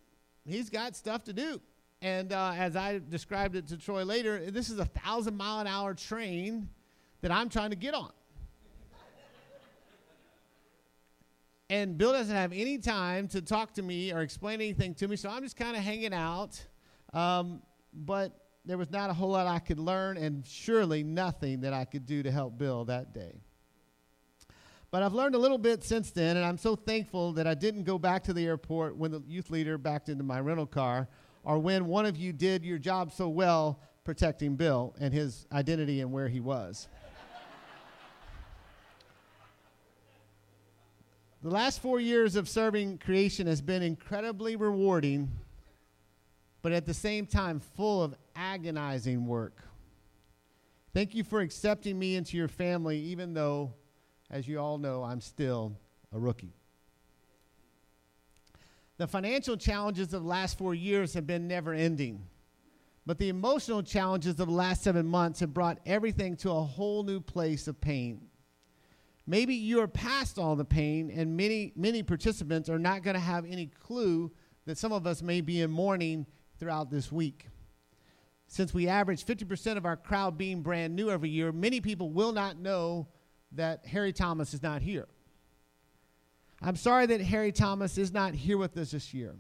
[0.45, 1.61] He's got stuff to do.
[2.01, 5.67] And uh, as I described it to Troy later, this is a thousand mile an
[5.67, 6.69] hour train
[7.21, 8.11] that I'm trying to get on.
[11.69, 15.15] and Bill doesn't have any time to talk to me or explain anything to me,
[15.15, 16.63] so I'm just kind of hanging out.
[17.13, 17.61] Um,
[17.93, 18.33] but
[18.65, 22.05] there was not a whole lot I could learn, and surely nothing that I could
[22.05, 23.41] do to help Bill that day.
[24.91, 27.83] But I've learned a little bit since then, and I'm so thankful that I didn't
[27.83, 31.07] go back to the airport when the youth leader backed into my rental car,
[31.43, 36.01] or when one of you did your job so well protecting Bill and his identity
[36.01, 36.87] and where he was.
[41.43, 45.29] the last four years of serving creation has been incredibly rewarding,
[46.63, 49.61] but at the same time, full of agonizing work.
[50.95, 53.75] Thank you for accepting me into your family, even though
[54.29, 55.75] as you all know, I'm still
[56.13, 56.53] a rookie.
[58.97, 62.25] The financial challenges of the last four years have been never ending.
[63.05, 67.03] But the emotional challenges of the last seven months have brought everything to a whole
[67.03, 68.27] new place of pain.
[69.25, 73.19] Maybe you are past all the pain, and many, many participants are not going to
[73.19, 74.31] have any clue
[74.65, 76.25] that some of us may be in mourning
[76.59, 77.47] throughout this week.
[78.47, 82.31] Since we average 50% of our crowd being brand new every year, many people will
[82.31, 83.07] not know
[83.53, 85.07] that Harry Thomas is not here.
[86.61, 89.35] I'm sorry that Harry Thomas is not here with us this year.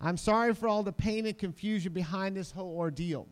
[0.00, 3.28] I'm sorry for all the pain and confusion behind this whole ordeal.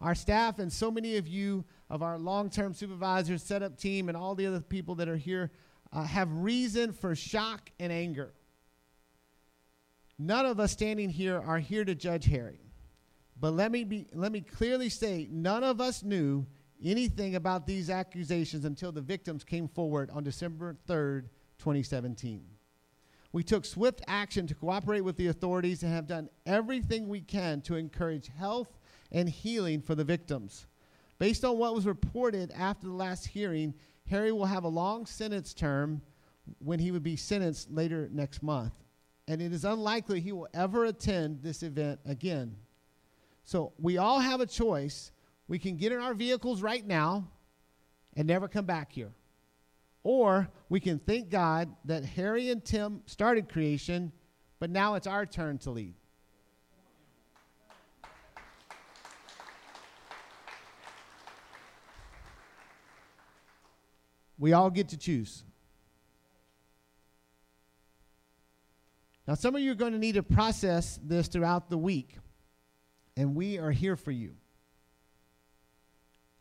[0.00, 4.16] Our staff and so many of you of our long term supervisors, setup team, and
[4.16, 5.50] all the other people that are here
[5.92, 8.32] uh, have reason for shock and anger.
[10.18, 12.60] None of us standing here are here to judge Harry.
[13.40, 16.46] But let me, be, let me clearly say none of us knew
[16.84, 22.44] anything about these accusations until the victims came forward on December 3rd, 2017.
[23.32, 27.60] We took swift action to cooperate with the authorities and have done everything we can
[27.62, 28.78] to encourage health
[29.12, 30.66] and healing for the victims.
[31.18, 33.74] Based on what was reported after the last hearing,
[34.08, 36.00] Harry will have a long sentence term
[36.60, 38.72] when he would be sentenced later next month.
[39.26, 42.56] And it is unlikely he will ever attend this event again.
[43.44, 45.10] So we all have a choice
[45.48, 47.26] we can get in our vehicles right now
[48.14, 49.12] and never come back here.
[50.02, 54.12] Or we can thank God that Harry and Tim started creation,
[54.60, 55.94] but now it's our turn to lead.
[64.38, 65.42] We all get to choose.
[69.26, 72.16] Now, some of you are going to need to process this throughout the week,
[73.14, 74.37] and we are here for you.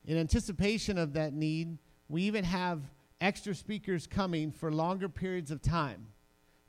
[0.08, 2.82] In anticipation of that need, we even have
[3.20, 6.08] extra speakers coming for longer periods of time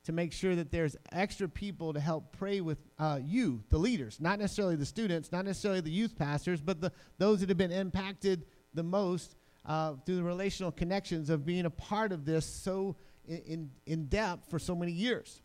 [0.03, 4.19] to make sure that there's extra people to help pray with uh, you, the leaders,
[4.19, 7.71] not necessarily the students, not necessarily the youth pastors, but the, those that have been
[7.71, 12.95] impacted the most uh, through the relational connections of being a part of this so
[13.27, 15.41] in, in depth for so many years.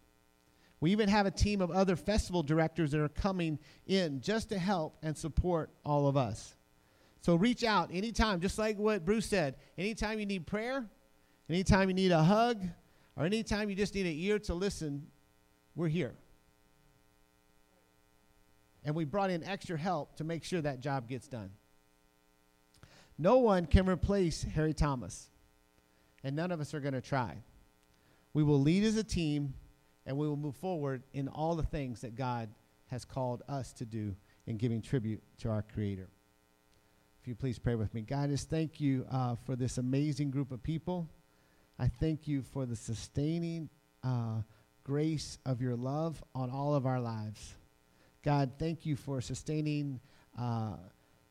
[0.81, 4.59] We even have a team of other festival directors that are coming in just to
[4.59, 6.57] help and support all of us.
[7.25, 9.57] So reach out anytime, just like what Bruce said.
[9.79, 10.85] Anytime you need prayer,
[11.49, 12.63] anytime you need a hug,
[13.17, 15.07] or anytime you just need an ear to listen,
[15.75, 16.13] we're here.
[18.85, 21.49] And we brought in extra help to make sure that job gets done.
[23.17, 25.31] No one can replace Harry Thomas,
[26.25, 27.39] and none of us are going to try.
[28.35, 29.55] We will lead as a team,
[30.05, 32.51] and we will move forward in all the things that God
[32.89, 34.15] has called us to do
[34.47, 36.11] in giving tribute to our Creator.
[37.25, 38.03] If you please pray with me.
[38.03, 41.09] God, just thank you uh, for this amazing group of people.
[41.79, 43.71] I thank you for the sustaining
[44.03, 44.43] uh,
[44.83, 47.55] grace of your love on all of our lives.
[48.23, 50.01] God, thank you for sustaining
[50.39, 50.75] uh,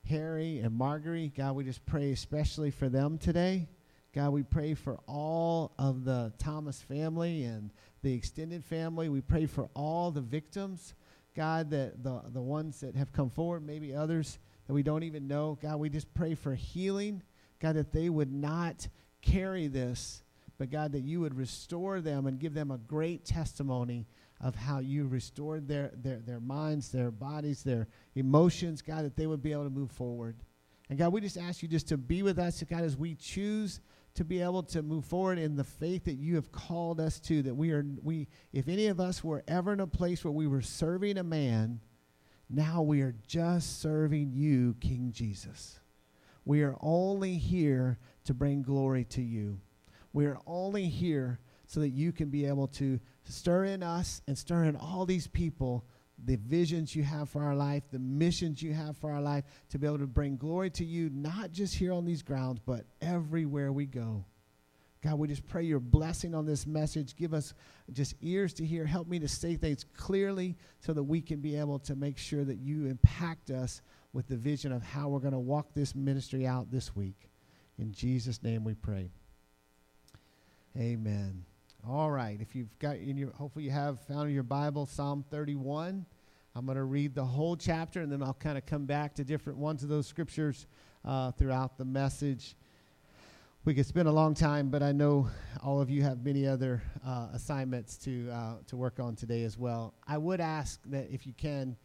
[0.09, 1.35] Harry and Marguerite.
[1.35, 3.67] God, we just pray especially for them today.
[4.15, 7.69] God, we pray for all of the Thomas family and
[8.01, 9.09] the extended family.
[9.09, 10.95] We pray for all the victims.
[11.35, 15.27] God, that the, the ones that have come forward, maybe others that we don't even
[15.27, 15.57] know.
[15.61, 17.21] God, we just pray for healing.
[17.59, 18.87] God, that they would not
[19.21, 20.23] carry this,
[20.57, 24.05] but God, that you would restore them and give them a great testimony
[24.41, 29.27] of how you restored their, their, their minds, their bodies, their emotions, God, that they
[29.27, 30.35] would be able to move forward.
[30.89, 33.79] And God, we just ask you just to be with us, God, as we choose
[34.15, 37.41] to be able to move forward in the faith that you have called us to.
[37.41, 40.45] That we are, we, if any of us were ever in a place where we
[40.45, 41.79] were serving a man,
[42.49, 45.79] now we are just serving you, King Jesus.
[46.45, 49.59] We are only here to bring glory to you.
[50.11, 54.37] We are only here so that you can be able to stir in us and
[54.37, 55.85] stir in all these people
[56.25, 59.79] the visions you have for our life, the missions you have for our life, to
[59.79, 63.71] be able to bring glory to you, not just here on these grounds, but everywhere
[63.71, 64.23] we go.
[65.03, 67.17] God, we just pray your blessing on this message.
[67.17, 67.53] Give us
[67.91, 68.85] just ears to hear.
[68.85, 72.45] Help me to say things clearly so that we can be able to make sure
[72.45, 73.81] that you impact us
[74.13, 77.29] with the vision of how we're going to walk this ministry out this week.
[77.77, 79.11] In Jesus' name we pray.
[80.77, 81.43] Amen.
[81.85, 82.39] All right.
[82.39, 86.05] If you've got in your, hopefully you have found in your Bible Psalm 31.
[86.55, 89.25] I'm going to read the whole chapter and then I'll kind of come back to
[89.25, 90.65] different ones of those scriptures
[91.03, 92.55] uh, throughout the message.
[93.65, 95.29] We could spend a long time, but I know
[95.63, 99.57] all of you have many other uh, assignments to uh, to work on today as
[99.57, 99.93] well.
[100.05, 101.77] I would ask that if you can,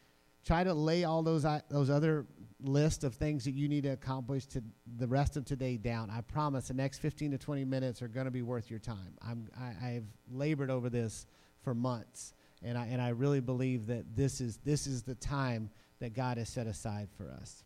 [0.44, 2.26] try to lay all those those other
[2.60, 4.62] list of things that you need to accomplish to
[4.96, 6.10] the rest of today down.
[6.10, 9.16] I promise the next 15 to 20 minutes are going to be worth your time.
[9.22, 11.26] I'm, I, I've labored over this
[11.62, 15.70] for months, and I, and I really believe that this is, this is the time
[16.00, 17.62] that God has set aside for us.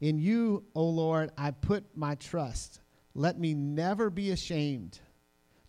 [0.00, 2.80] In you, O Lord, I put my trust.
[3.14, 5.00] Let me never be ashamed.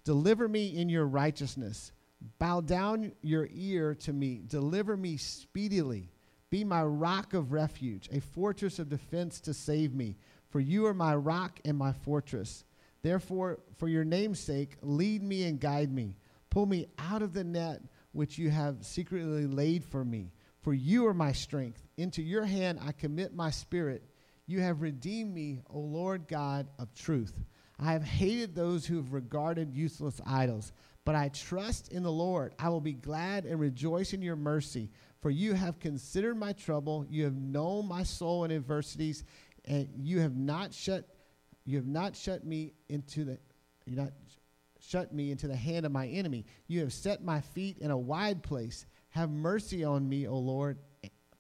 [0.04, 1.92] Deliver me in your righteousness.
[2.40, 4.42] Bow down your ear to me.
[4.46, 6.12] Deliver me speedily.
[6.50, 10.18] Be my rock of refuge, a fortress of defense to save me.
[10.50, 12.64] For you are my rock and my fortress.
[13.02, 16.16] Therefore, for your name's sake, lead me and guide me.
[16.50, 20.32] Pull me out of the net which you have secretly laid for me.
[20.62, 21.86] For you are my strength.
[21.98, 24.04] Into your hand I commit my spirit.
[24.48, 27.34] You have redeemed me, O Lord God of truth.
[27.80, 30.72] I have hated those who have regarded useless idols,
[31.06, 32.56] but I trust in the Lord.
[32.58, 34.90] I will be glad and rejoice in your mercy.
[35.22, 39.26] For you have considered my trouble, you have known my soul in adversities,
[39.66, 41.06] and you have not shut
[41.66, 43.38] you have not shut me into the
[43.86, 44.14] you not
[44.80, 46.46] shut me into the hand of my enemy.
[46.68, 48.86] You have set my feet in a wide place.
[49.10, 50.78] Have mercy on me, O Lord,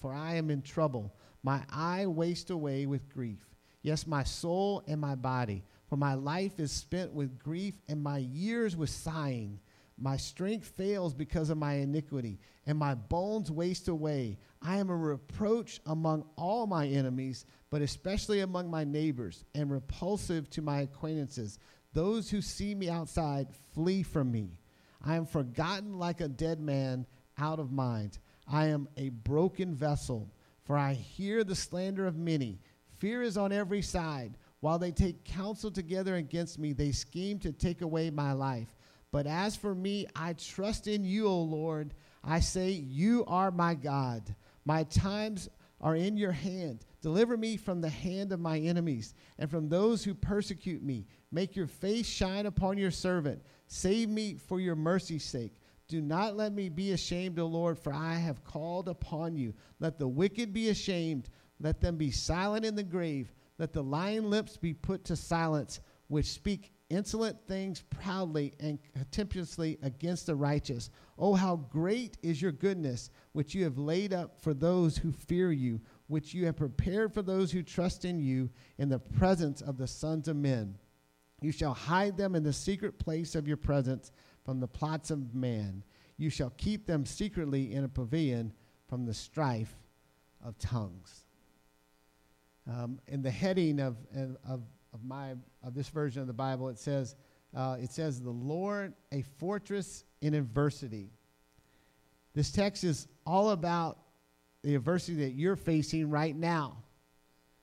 [0.01, 1.15] for I am in trouble.
[1.47, 3.39] My eye waste away with grief.
[3.81, 5.63] Yes, my soul and my body.
[5.89, 9.61] For my life is spent with grief and my years with sighing.
[9.97, 14.37] My strength fails because of my iniquity, and my bones waste away.
[14.61, 20.49] I am a reproach among all my enemies, but especially among my neighbors, and repulsive
[20.49, 21.59] to my acquaintances.
[21.93, 24.49] Those who see me outside flee from me.
[25.01, 27.05] I am forgotten like a dead man
[27.37, 28.19] out of mind.
[28.51, 30.29] I am a broken vessel,
[30.67, 32.59] for I hear the slander of many.
[32.97, 34.37] Fear is on every side.
[34.59, 38.75] While they take counsel together against me, they scheme to take away my life.
[39.13, 41.93] But as for me, I trust in you, O Lord.
[42.21, 44.35] I say, You are my God.
[44.65, 45.47] My times
[45.79, 46.85] are in your hand.
[47.01, 51.05] Deliver me from the hand of my enemies and from those who persecute me.
[51.31, 53.41] Make your face shine upon your servant.
[53.67, 55.53] Save me for your mercy's sake.
[55.87, 59.53] Do not let me be ashamed, O Lord, for I have called upon you.
[59.79, 61.29] Let the wicked be ashamed.
[61.59, 63.33] Let them be silent in the grave.
[63.57, 69.77] Let the lying lips be put to silence, which speak insolent things proudly and contemptuously
[69.81, 70.89] against the righteous.
[71.17, 75.51] Oh, how great is your goodness, which you have laid up for those who fear
[75.51, 79.77] you, which you have prepared for those who trust in you in the presence of
[79.77, 80.77] the sons of men.
[81.41, 84.11] You shall hide them in the secret place of your presence
[84.47, 85.83] from the plots of man.
[86.15, 88.53] You shall keep them secretly in a pavilion
[88.87, 89.75] from the strife
[90.41, 91.25] of tongues.
[92.65, 93.97] Um, in the heading of,
[94.47, 94.61] of
[94.93, 95.33] of my
[95.63, 97.17] of this version of the Bible, it says
[97.53, 101.11] uh, it says the Lord a fortress in adversity.
[102.33, 103.99] This text is all about
[104.63, 106.77] the adversity that you're facing right now.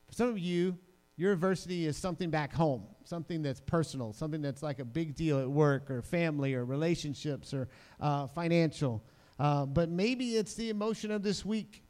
[0.07, 0.76] For some of you,
[1.16, 5.40] your adversity is something back home, something that's personal, something that's like a big deal
[5.40, 7.68] at work or family or relationships or
[8.00, 9.02] uh, financial.
[9.38, 11.84] Uh, but maybe it's the emotion of this week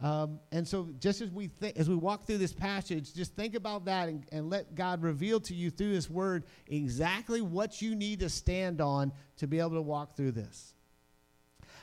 [0.00, 3.56] um, and so, just as we th- as we walk through this passage, just think
[3.56, 7.96] about that and, and let God reveal to you through His Word exactly what you
[7.96, 10.74] need to stand on to be able to walk through this.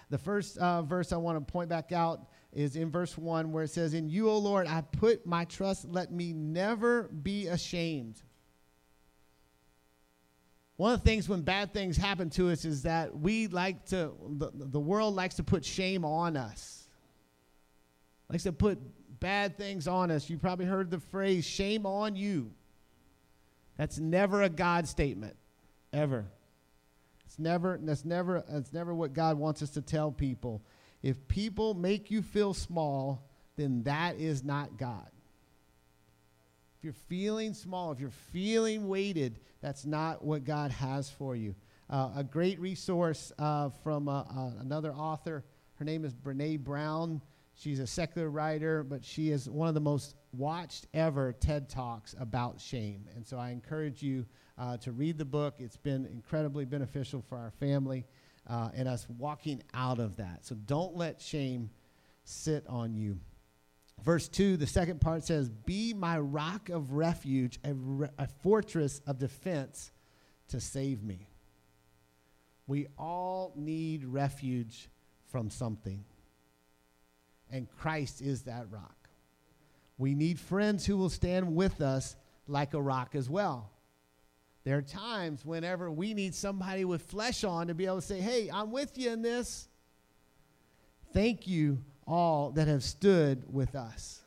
[0.10, 3.66] The first uh, verse I want to point back out is in verse 1 where
[3.66, 5.86] it says, In you, O Lord, I put my trust.
[5.86, 8.22] Let me never be ashamed.
[10.78, 14.12] One of the things when bad things happen to us is that we like to,
[14.28, 16.88] the, the world likes to put shame on us.
[18.30, 18.80] Likes to put
[19.20, 20.30] bad things on us.
[20.30, 22.52] You probably heard the phrase, shame on you.
[23.78, 25.36] That's never a God statement,
[25.92, 26.26] ever.
[27.26, 30.62] It's never, that's never, that's never what God wants us to tell people.
[31.06, 35.08] If people make you feel small, then that is not God.
[36.80, 41.54] If you're feeling small, if you're feeling weighted, that's not what God has for you.
[41.92, 45.46] Uh, a great resource uh, from uh, uh another author,
[45.76, 47.22] her name is Brene Brown.
[47.54, 52.16] She's a secular writer, but she is one of the most watched ever TED Talks
[52.20, 53.06] about shame.
[53.16, 54.26] And so I encourage you
[54.58, 55.58] uh, to read the book.
[55.60, 58.06] It's been incredibly beneficial for our family
[58.48, 60.46] uh, and us walking out of that.
[60.46, 61.70] So don't let shame
[62.24, 63.20] sit on you.
[64.04, 69.02] Verse 2, the second part says, Be my rock of refuge, a, re- a fortress
[69.08, 69.92] of defense
[70.50, 71.28] to save me.
[72.68, 74.90] We all need refuge
[75.28, 76.04] from something,
[77.52, 79.10] and Christ is that rock.
[79.98, 82.16] We need friends who will stand with us
[82.48, 83.72] like a rock as well.
[84.66, 88.20] There are times whenever we need somebody with flesh on to be able to say,
[88.20, 89.70] Hey, I'm with you in this.
[91.14, 94.22] Thank you all that have stood with us.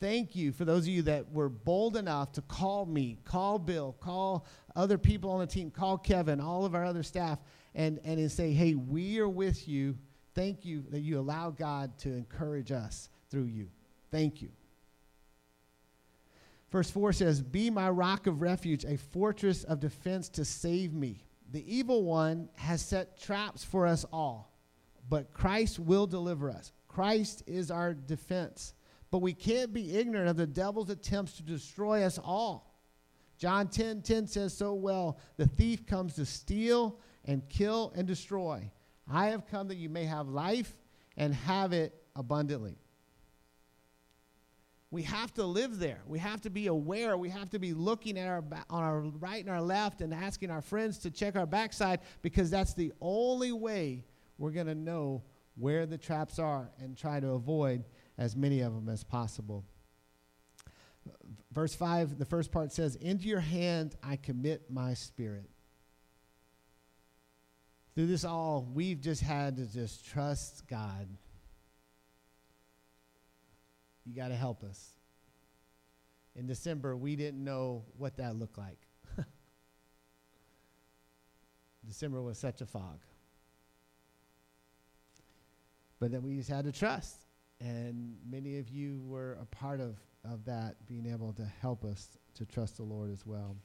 [0.00, 3.96] Thank you for those of you that were bold enough to call me, call Bill,
[4.00, 7.38] call other people on the team, call Kevin, all of our other staff,
[7.74, 9.96] and, and say, hey, we are with you.
[10.34, 13.68] Thank you that you allow God to encourage us through you.
[14.10, 14.50] Thank you.
[16.70, 21.24] Verse 4 says, Be my rock of refuge, a fortress of defense to save me.
[21.50, 24.48] The evil one has set traps for us all
[25.08, 26.72] but Christ will deliver us.
[26.86, 28.74] Christ is our defense.
[29.10, 32.74] But we can't be ignorant of the devil's attempts to destroy us all.
[33.38, 38.70] John 10 10 says so well the thief comes to steal and kill and destroy.
[39.10, 40.76] I have come that you may have life
[41.16, 42.76] and have it abundantly.
[44.90, 46.00] We have to live there.
[46.06, 47.18] We have to be aware.
[47.18, 50.50] We have to be looking at our on our right and our left and asking
[50.50, 54.04] our friends to check our backside because that's the only way
[54.38, 55.22] we're going to know
[55.56, 57.84] where the traps are and try to avoid
[58.16, 59.64] as many of them as possible.
[61.52, 65.50] Verse 5, the first part says, Into your hand I commit my spirit.
[67.94, 71.08] Through this all, we've just had to just trust God.
[74.08, 74.94] You got to help us.
[76.34, 78.78] In December, we didn't know what that looked like.
[81.86, 83.00] December was such a fog.
[86.00, 87.26] But then we just had to trust.
[87.60, 92.16] And many of you were a part of, of that, being able to help us
[92.36, 93.56] to trust the Lord as well.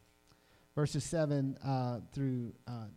[0.76, 2.88] Verses 7 uh, through, uh,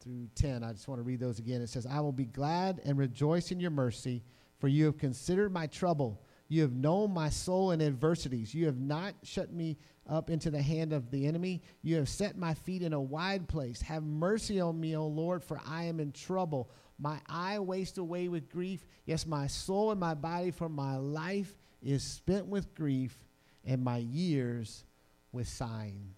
[0.00, 1.60] through 10, I just want to read those again.
[1.60, 4.24] It says, I will be glad and rejoice in your mercy,
[4.58, 6.22] for you have considered my trouble.
[6.48, 8.54] You have known my soul in adversities.
[8.54, 9.76] You have not shut me
[10.08, 11.62] up into the hand of the enemy.
[11.82, 13.82] You have set my feet in a wide place.
[13.82, 16.70] Have mercy on me, O Lord, for I am in trouble.
[16.98, 18.86] My eye waste away with grief.
[19.04, 23.16] Yes, my soul and my body, for my life is spent with grief
[23.64, 24.84] and my years
[25.32, 26.14] with sighing.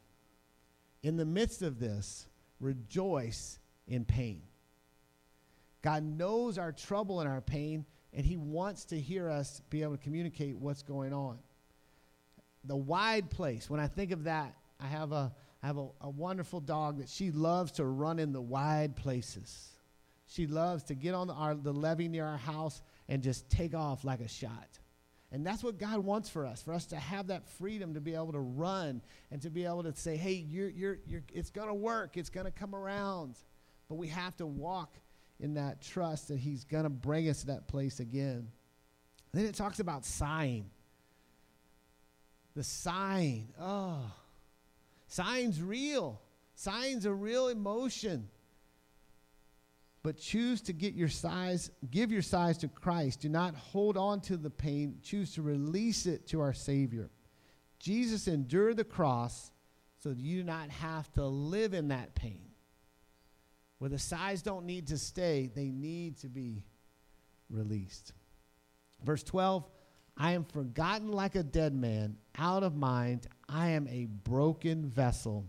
[1.03, 2.27] In the midst of this,
[2.61, 3.59] rejoice
[3.89, 4.43] in pain.
[5.83, 9.97] God knows our trouble and our pain, and He wants to hear us be able
[9.97, 11.39] to communicate what's going on.
[12.65, 15.33] The wide place, when I think of that, I have a,
[15.63, 19.69] I have a, a wonderful dog that she loves to run in the wide places.
[20.27, 23.75] She loves to get on the, our, the levee near our house and just take
[23.75, 24.79] off like a shot.
[25.33, 28.15] And that's what God wants for us, for us to have that freedom to be
[28.15, 29.01] able to run
[29.31, 32.31] and to be able to say, hey, you're, you're, you're, it's going to work, it's
[32.31, 33.37] going to come around.
[33.89, 34.97] But we have to walk
[35.41, 38.49] in that trust that He's going to bring us to that place again.
[39.33, 40.71] Then it talks about sighing.
[42.55, 43.49] The sighing.
[43.61, 44.11] Oh,
[45.07, 46.21] sighing's real.
[46.55, 48.29] Sighing's a real emotion
[50.03, 53.21] but choose to get your sighs, give your sighs to Christ.
[53.21, 54.99] Do not hold on to the pain.
[55.03, 57.11] Choose to release it to our Savior.
[57.79, 59.51] Jesus endured the cross
[59.99, 62.50] so that you do not have to live in that pain.
[63.81, 66.63] Where the sighs don't need to stay, they need to be
[67.49, 68.13] released.
[69.03, 69.67] Verse 12
[70.19, 73.27] I am forgotten like a dead man, out of mind.
[73.49, 75.47] I am a broken vessel.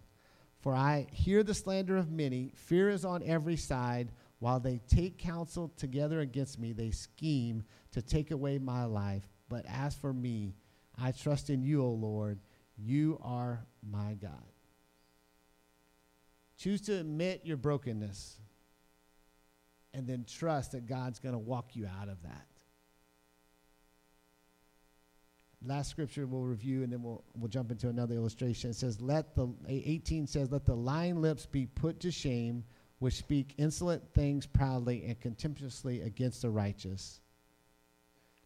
[0.62, 2.54] For I hear the slander of many.
[2.56, 4.14] Fear is on every side.
[4.40, 9.28] While they take counsel together against me, they scheme to take away my life.
[9.50, 10.56] But as for me,
[10.98, 12.40] I trust in you, O Lord.
[12.78, 14.54] You are my God.
[16.62, 18.38] Choose to admit your brokenness
[19.95, 22.45] and then trust that God's going to walk you out of that.
[25.66, 28.70] Last scripture we'll review and then we'll, we'll jump into another illustration.
[28.70, 32.64] It says, Let the, 18 says, Let the lying lips be put to shame,
[32.99, 37.22] which speak insolent things proudly and contemptuously against the righteous.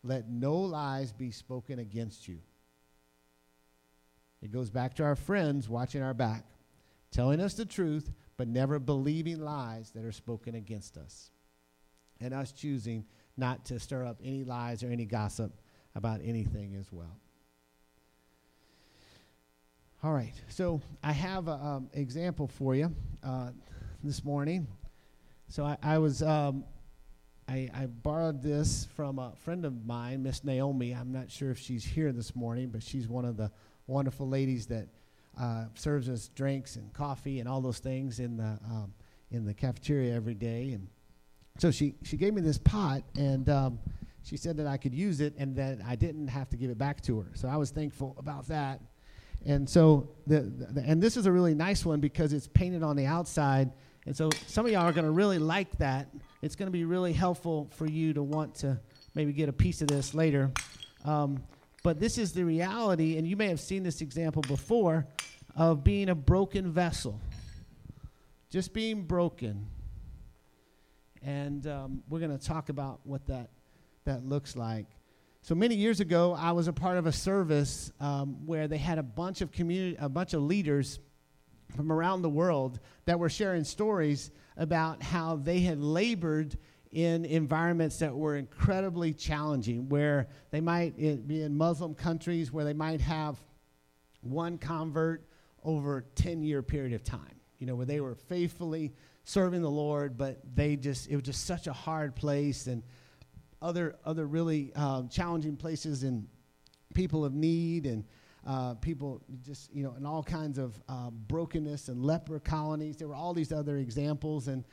[0.03, 2.37] Let no lies be spoken against you.
[4.41, 6.45] It goes back to our friends watching our back,
[7.15, 11.31] telling us the truth, but never believing lies that are spoken against us.
[12.19, 13.05] And us choosing
[13.37, 15.53] not to stir up any lies or any gossip
[15.95, 17.17] about anything as well.
[20.03, 22.93] All right, so I have an um, example for you
[23.23, 23.51] uh,
[24.03, 24.67] this morning.
[25.47, 26.65] So I, I was, um,
[27.47, 30.91] I, I, borrowed this from a friend of mine, Miss Naomi.
[30.91, 33.51] I'm not sure if she's here this morning, but she's one of the
[33.87, 34.89] wonderful ladies that
[35.39, 38.93] uh, serves us drinks and coffee and all those things in the um,
[39.31, 40.71] in the cafeteria every day.
[40.71, 40.87] And
[41.57, 43.79] so she she gave me this pot, and um,
[44.23, 46.77] she said that I could use it and that I didn't have to give it
[46.77, 47.31] back to her.
[47.35, 48.81] So I was thankful about that.
[49.45, 52.95] And so, the, the, and this is a really nice one because it's painted on
[52.95, 53.71] the outside.
[54.07, 56.09] And so, some of y'all are going to really like that.
[56.41, 58.79] It's going to be really helpful for you to want to
[59.13, 60.51] maybe get a piece of this later.
[61.03, 61.43] Um,
[61.85, 65.05] but this is the reality, and you may have seen this example before
[65.55, 67.21] of being a broken vessel,
[68.49, 69.67] just being broken.
[71.21, 73.51] And um, we're going to talk about what that
[74.05, 74.87] that looks like.
[75.43, 78.97] So many years ago, I was a part of a service um, where they had
[78.97, 80.97] a bunch of community, a bunch of leaders
[81.75, 86.57] from around the world that were sharing stories about how they had labored
[86.95, 92.73] in environments that were incredibly challenging, where they might be in Muslim countries where they
[92.73, 93.37] might have
[94.21, 95.27] one convert
[95.61, 98.93] over a 10 year period of time, you know, where they were faithfully
[99.25, 102.67] serving the Lord, but they just, it was just such a hard place.
[102.67, 102.81] And
[103.61, 106.27] other other really uh, challenging places and
[106.93, 108.05] people of need and
[108.47, 112.95] uh, people just you know in all kinds of uh, brokenness and leper colonies.
[112.95, 114.63] There were all these other examples and.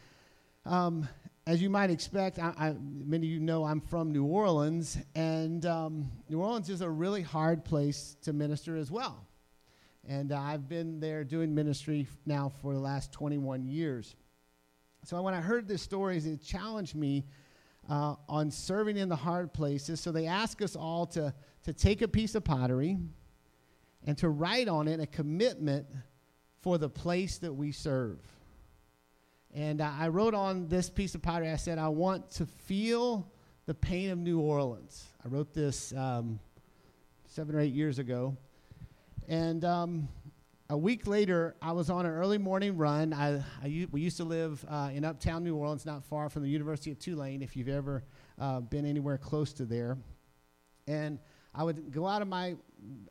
[0.64, 1.09] Um,
[1.47, 5.66] as you might expect, I, I, many of you know I'm from New Orleans, and
[5.66, 9.26] um, New Orleans is a really hard place to minister as well.
[10.07, 14.14] And uh, I've been there doing ministry now for the last 21 years.
[15.05, 17.24] So when I heard this story, it challenged me
[17.88, 20.01] uh, on serving in the hard places.
[20.01, 21.34] So they ask us all to,
[21.64, 22.99] to take a piece of pottery
[24.07, 25.86] and to write on it a commitment
[26.61, 28.18] for the place that we serve.
[29.55, 33.31] And uh, I wrote on this piece of pottery, I said, I want to feel
[33.67, 35.05] the pain of New Orleans.
[35.25, 36.41] I wrote this um,
[37.27, 38.37] seven or eight years ago.
[39.29, 40.09] And um,
[40.71, 43.13] a week later, I was on an early morning run.
[43.13, 46.49] I, I we used to live uh, in uptown New Orleans, not far from the
[46.49, 48.05] University of Tulane, if you've ever
[48.41, 49.99] uh, been anywhere close to there.
[50.87, 51.19] And
[51.55, 52.57] I would go out of my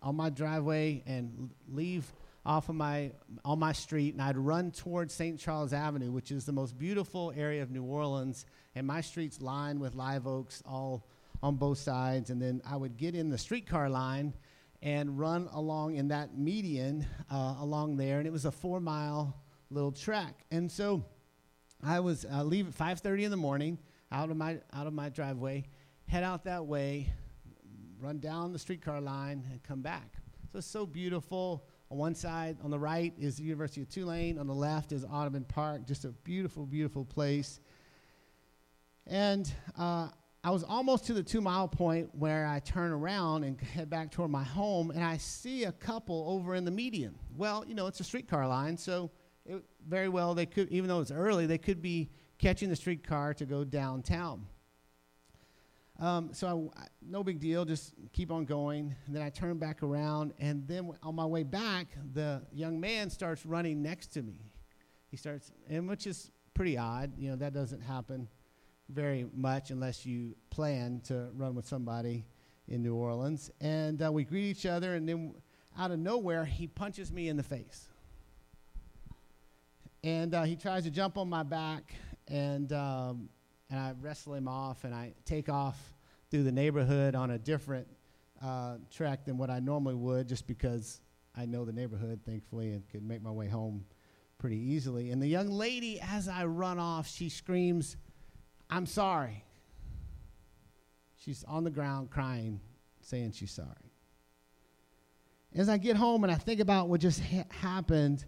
[0.02, 2.12] on my driveway and leave
[2.46, 3.12] off of my
[3.46, 5.40] on my street, and I'd run towards St.
[5.40, 8.46] Charles Avenue, which is the most beautiful area of New Orleans.
[8.76, 11.08] And my street's lined with live oaks all
[11.44, 12.30] on both sides.
[12.30, 14.34] And then I would get in the streetcar line
[14.82, 19.36] and run along in that median uh, along there, and it was a four mile
[19.70, 20.46] little track.
[20.52, 21.06] And so
[21.84, 23.78] I was uh, leave at 5:30 in the morning
[24.12, 25.66] out of my out of my driveway,
[26.08, 27.14] head out that way,
[28.00, 30.16] run down the streetcar line, and come back.
[30.52, 31.66] So it's so beautiful.
[31.92, 34.40] On one side, on the right is the University of Tulane.
[34.40, 35.86] On the left is Audubon Park.
[35.86, 37.60] Just a beautiful, beautiful place.
[39.08, 40.08] And uh,
[40.42, 44.10] I was almost to the two mile point where I turn around and head back
[44.10, 47.14] toward my home, and I see a couple over in the median.
[47.36, 49.12] Well, you know, it's a streetcar line, so
[49.46, 53.34] it, very well they could, even though it's early, they could be catching the streetcar
[53.34, 54.48] to go downtown.
[56.02, 58.96] Um, so I, no big deal, just keep on going.
[59.06, 63.12] And then I turn back around, and then on my way back, the young man
[63.12, 64.52] starts running next to me.
[65.10, 67.12] He starts, and which is pretty odd.
[67.20, 68.28] You know, that doesn't happen
[68.90, 72.26] very much unless you plan to run with somebody
[72.68, 73.52] in New Orleans.
[73.62, 75.36] And uh, we greet each other, and then
[75.78, 77.90] out of nowhere, he punches me in the face.
[80.04, 81.94] And uh, he tries to jump on my back,
[82.28, 83.30] and, um,
[83.70, 85.91] and I wrestle him off, and I take off
[86.32, 87.88] through the neighborhood on a different
[88.42, 91.02] uh, track than what I normally would, just because
[91.36, 93.86] I know the neighborhood, thankfully, and could make my way home
[94.38, 95.12] pretty easily.
[95.12, 97.98] And the young lady, as I run off, she screams,
[98.70, 99.44] I'm sorry.
[101.18, 102.62] She's on the ground crying,
[103.02, 103.92] saying she's sorry.
[105.54, 108.26] As I get home and I think about what just ha- happened,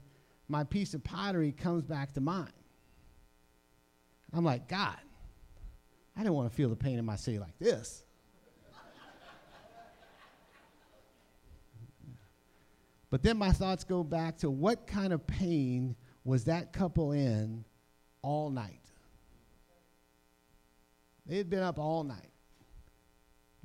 [0.49, 2.51] my piece of pottery comes back to mind.
[4.33, 4.97] I'm like, God,
[6.15, 8.03] I didn't want to feel the pain in my city like this.
[13.09, 17.65] but then my thoughts go back to what kind of pain was that couple in
[18.21, 18.79] all night?
[21.25, 22.29] They had been up all night.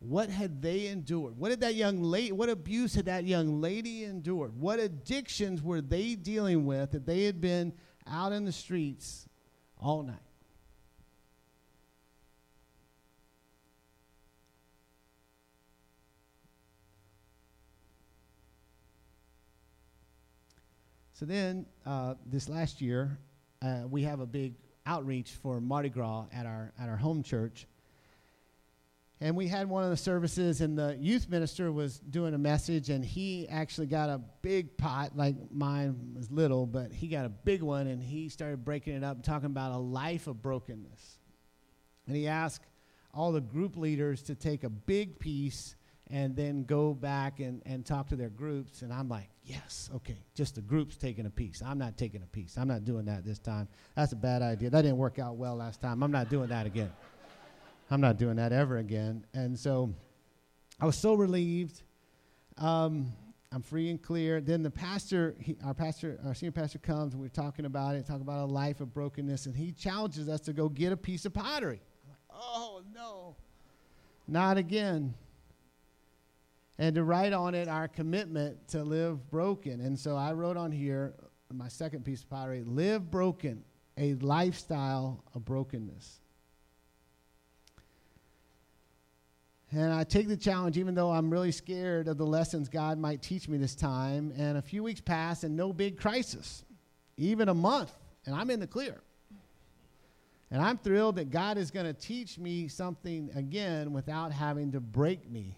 [0.00, 1.36] What had they endured?
[1.36, 4.58] What did that young lady, what abuse had that young lady endured?
[4.58, 7.72] What addictions were they dealing with that they had been
[8.06, 9.28] out in the streets
[9.76, 10.27] all night?
[21.18, 23.18] So then, uh, this last year,
[23.60, 24.54] uh, we have a big
[24.86, 27.66] outreach for Mardi Gras at our at our home church.
[29.20, 32.88] And we had one of the services, and the youth minister was doing a message,
[32.88, 37.30] and he actually got a big pot, like mine was little, but he got a
[37.30, 41.18] big one, and he started breaking it up talking about a life of brokenness.
[42.06, 42.64] And he asked
[43.12, 45.74] all the group leaders to take a big piece
[46.10, 48.82] and then go back and, and talk to their groups.
[48.82, 51.62] And I'm like, yes, okay, just the group's taking a piece.
[51.64, 52.56] I'm not taking a piece.
[52.58, 53.66] I'm not doing that this time.
[53.96, 54.70] That's a bad idea.
[54.70, 56.02] That didn't work out well last time.
[56.02, 56.92] I'm not doing that again.
[57.90, 59.24] I'm not doing that ever again.
[59.32, 59.94] And so
[60.78, 61.82] I was so relieved.
[62.58, 63.12] Um,
[63.50, 64.42] I'm free and clear.
[64.42, 68.06] Then the pastor, he, our pastor, our senior pastor comes, and we're talking about it,
[68.06, 71.24] talking about a life of brokenness, and he challenges us to go get a piece
[71.24, 71.80] of pottery.
[72.06, 73.36] Like, oh no,
[74.26, 75.14] not again.
[76.78, 79.80] And to write on it our commitment to live broken.
[79.80, 81.14] And so I wrote on here
[81.52, 83.64] my second piece of pottery live broken,
[83.96, 86.20] a lifestyle of brokenness.
[89.70, 93.20] And I take the challenge, even though I'm really scared of the lessons God might
[93.20, 94.32] teach me this time.
[94.36, 96.64] And a few weeks pass and no big crisis,
[97.16, 97.92] even a month,
[98.24, 99.00] and I'm in the clear.
[100.50, 104.80] And I'm thrilled that God is going to teach me something again without having to
[104.80, 105.54] break me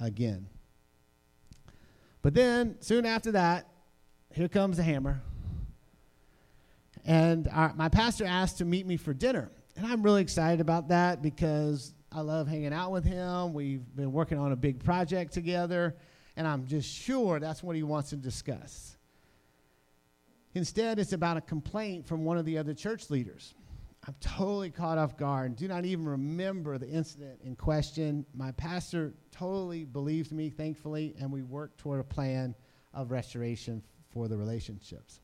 [0.00, 0.48] again.
[2.22, 3.68] But then, soon after that,
[4.32, 5.20] here comes the hammer.
[7.04, 9.50] And our, my pastor asked to meet me for dinner.
[9.76, 13.54] And I'm really excited about that because I love hanging out with him.
[13.54, 15.96] We've been working on a big project together,
[16.36, 18.96] and I'm just sure that's what he wants to discuss.
[20.54, 23.54] Instead, it's about a complaint from one of the other church leaders.
[24.08, 25.50] I'm totally caught off guard.
[25.50, 28.24] And do not even remember the incident in question.
[28.34, 32.54] My pastor totally believed me, thankfully, and we worked toward a plan
[32.94, 35.20] of restoration for the relationships.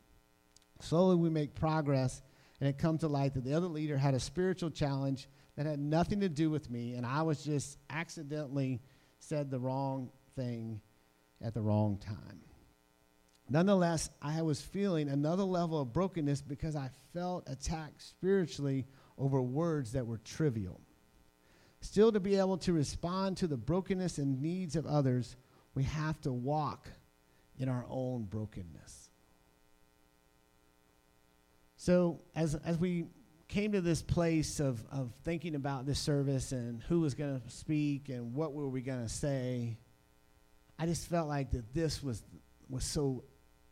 [0.80, 2.20] Slowly, we make progress,
[2.60, 5.78] and it comes to light that the other leader had a spiritual challenge that had
[5.78, 8.82] nothing to do with me, and I was just accidentally
[9.18, 10.82] said the wrong thing
[11.42, 12.42] at the wrong time.
[13.48, 18.86] Nonetheless, I was feeling another level of brokenness because I felt attacked spiritually
[19.18, 20.80] over words that were trivial.
[21.80, 25.36] Still, to be able to respond to the brokenness and needs of others,
[25.74, 26.88] we have to walk
[27.58, 29.10] in our own brokenness.
[31.76, 33.04] So, as, as we
[33.48, 37.50] came to this place of, of thinking about this service and who was going to
[37.50, 39.76] speak and what were we going to say,
[40.78, 42.22] I just felt like that this was,
[42.70, 43.24] was so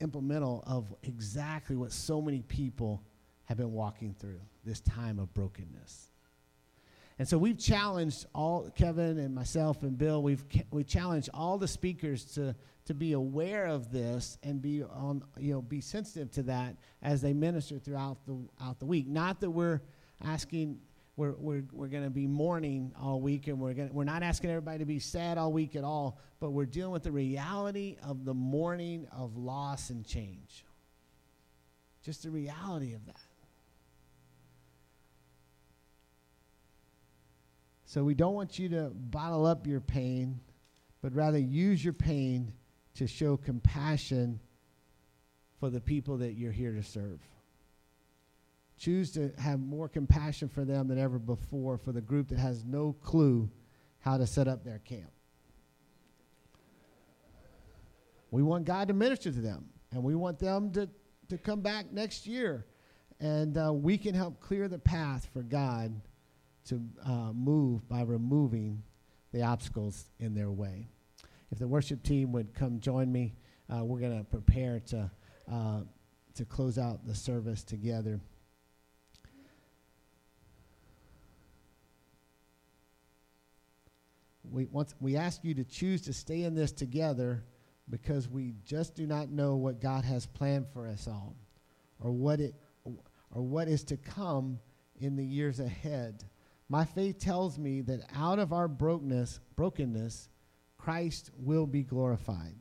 [0.03, 3.03] implemental of exactly what so many people
[3.45, 6.11] have been walking through this time of brokenness.
[7.19, 10.23] And so we've challenged all Kevin and myself and Bill.
[10.23, 12.55] We've we challenged all the speakers to
[12.87, 17.21] to be aware of this and be on you know be sensitive to that as
[17.21, 19.07] they minister throughout the out the week.
[19.07, 19.83] Not that we're
[20.25, 20.81] asking
[21.17, 24.51] we're we're we're going to be mourning all week and we're going we're not asking
[24.51, 28.25] everybody to be sad all week at all, but we're dealing with the reality of
[28.25, 30.65] the mourning of loss and change.
[32.03, 33.21] Just the reality of that.
[37.85, 40.41] So we don't want you to bottle up your pain,
[41.03, 42.55] but rather use your pain
[42.95, 44.41] to show compassion
[45.61, 47.21] for the people that you're here to serve.
[48.79, 52.65] Choose to have more compassion for them than ever before for the group that has
[52.65, 53.49] no clue
[54.01, 55.11] how to set up their camp.
[58.31, 60.89] We want God to minister to them, and we want them to,
[61.29, 62.67] to come back next year.
[63.21, 66.01] And uh, we can help clear the path for God
[66.67, 68.83] to uh, move by removing
[69.33, 70.89] the obstacles in their way.
[71.51, 73.35] If the worship team would come join me,
[73.73, 75.11] uh, we're going to prepare to
[75.51, 75.81] uh,
[76.35, 78.21] to close out the service together.
[84.53, 87.43] We, once, we ask you to choose to stay in this together
[87.89, 91.35] because we just do not know what God has planned for us all
[92.01, 94.59] or what it or what is to come
[95.01, 96.25] in the years ahead.
[96.69, 100.29] My faith tells me that out of our brokenness, brokenness,
[100.77, 102.55] Christ will be glorified.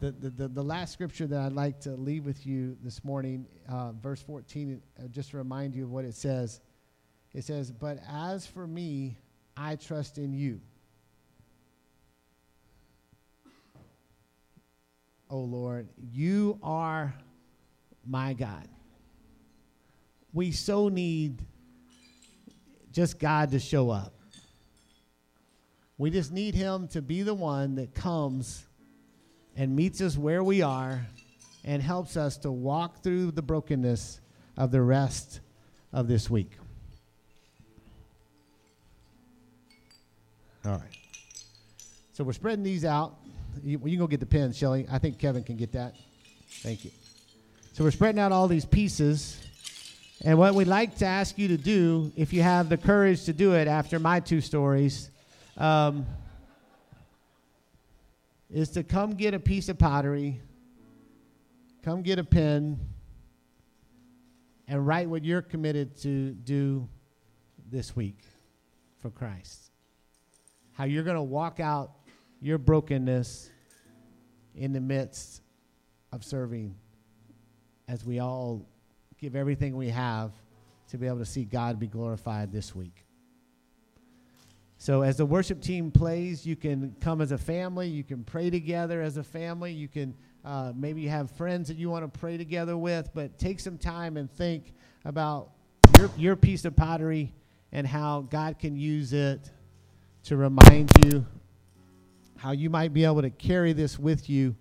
[0.00, 3.46] The, the, the, the last scripture that I'd like to leave with you this morning,
[3.68, 6.60] uh, verse 14, uh, just to remind you of what it says.
[7.34, 9.18] It says, But as for me,
[9.62, 10.58] I trust in you.
[15.28, 17.14] Oh Lord, you are
[18.06, 18.66] my God.
[20.32, 21.44] We so need
[22.90, 24.14] just God to show up.
[25.98, 28.64] We just need Him to be the one that comes
[29.56, 31.06] and meets us where we are
[31.64, 34.22] and helps us to walk through the brokenness
[34.56, 35.40] of the rest
[35.92, 36.52] of this week.
[40.64, 40.96] All right.
[42.12, 43.14] So we're spreading these out.
[43.62, 44.86] You, you can go get the pen, Shelly.
[44.90, 45.94] I think Kevin can get that.
[46.62, 46.90] Thank you.
[47.72, 49.40] So we're spreading out all these pieces.
[50.22, 53.32] And what we'd like to ask you to do, if you have the courage to
[53.32, 55.10] do it after my two stories,
[55.56, 56.04] um,
[58.50, 60.40] is to come get a piece of pottery,
[61.82, 62.78] come get a pen,
[64.68, 66.86] and write what you're committed to do
[67.70, 68.18] this week
[69.00, 69.69] for Christ.
[70.80, 71.90] How you're going to walk out
[72.40, 73.50] your brokenness
[74.54, 75.42] in the midst
[76.10, 76.74] of serving
[77.86, 78.66] as we all
[79.20, 80.32] give everything we have
[80.88, 83.04] to be able to see God be glorified this week.
[84.78, 87.86] So, as the worship team plays, you can come as a family.
[87.86, 89.74] You can pray together as a family.
[89.74, 90.14] You can
[90.46, 93.76] uh, maybe you have friends that you want to pray together with, but take some
[93.76, 94.72] time and think
[95.04, 95.50] about
[95.98, 97.34] your, your piece of pottery
[97.70, 99.50] and how God can use it
[100.24, 101.26] to remind you
[102.36, 104.54] how you might be able to carry this with you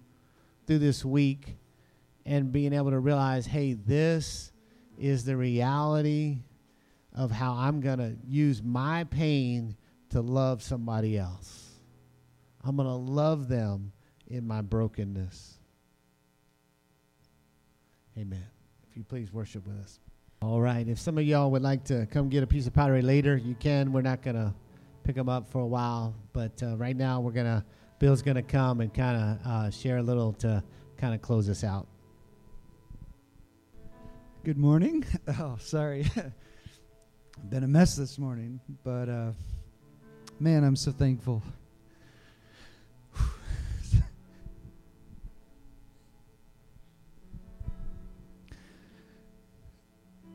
[0.67, 1.57] through this week
[2.25, 4.51] and being able to realize, hey, this
[4.97, 6.39] is the reality
[7.15, 9.75] of how I'm going to use my pain
[10.09, 11.69] to love somebody else.
[12.63, 13.91] I'm going to love them
[14.27, 15.57] in my brokenness.
[18.17, 18.45] Amen.
[18.89, 19.99] If you please worship with us.
[20.41, 20.87] All right.
[20.87, 23.55] If some of y'all would like to come get a piece of pottery later, you
[23.55, 23.91] can.
[23.91, 24.53] We're not going to
[25.09, 27.65] pick them up for a while, but uh, right now we're to,
[27.97, 30.63] Bill's to come and kind of uh, share a little to
[30.97, 31.87] kind of close us out.
[34.43, 35.03] Good morning.
[35.39, 36.05] Oh, sorry.
[37.49, 39.31] Been a mess this morning, but uh,
[40.39, 41.41] man, I'm so thankful.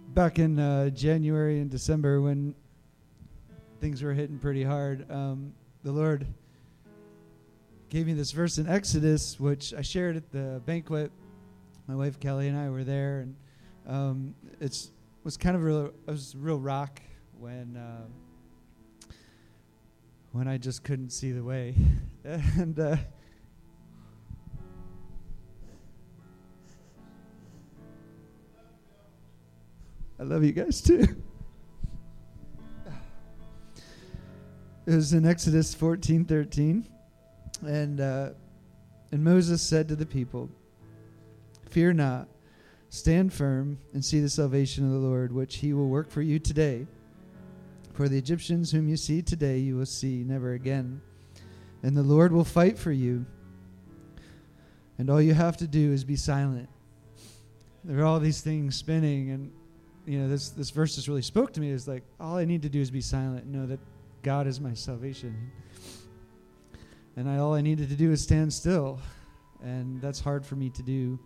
[0.09, 2.57] Back in uh, January and December, when
[3.85, 6.27] things were hitting pretty hard, um, the Lord
[7.91, 11.13] gave me this verse in Exodus, which I shared at the banquet.
[11.87, 13.37] My wife Kelly and I were there, and
[13.87, 14.35] um,
[15.23, 17.03] was kind of a real, it was real rock
[17.39, 18.07] when uh,
[20.33, 21.75] when I just couldn't see the way,
[22.25, 22.97] and uh,
[30.19, 31.07] I love you guys too.
[34.87, 36.87] It was in Exodus fourteen thirteen,
[37.63, 38.31] and uh,
[39.13, 40.51] and Moses said to the people,
[41.71, 42.29] "Fear not."
[42.91, 46.39] Stand firm and see the salvation of the Lord, which he will work for you
[46.39, 46.87] today.
[47.93, 51.01] For the Egyptians whom you see today, you will see never again.
[51.83, 53.27] And the Lord will fight for you.
[54.97, 56.69] And all you have to do is be silent.
[57.83, 59.51] There are all these things spinning, and
[60.07, 61.71] you know this this verse just really spoke to me.
[61.71, 63.81] Is like all I need to do is be silent know that
[64.25, 65.53] God is my salvation.
[67.15, 68.99] And I, all I needed to do is stand still,
[69.63, 71.19] and that's hard for me to do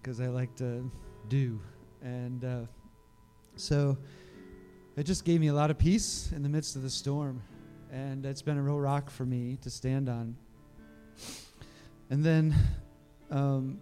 [0.00, 0.90] because I like to
[1.30, 1.58] do.
[2.02, 2.60] And uh,
[3.56, 3.96] so
[4.94, 7.42] it just gave me a lot of peace in the midst of the storm.
[7.90, 10.36] And it's been a real rock for me to stand on.
[12.10, 12.54] And then,
[13.30, 13.80] um,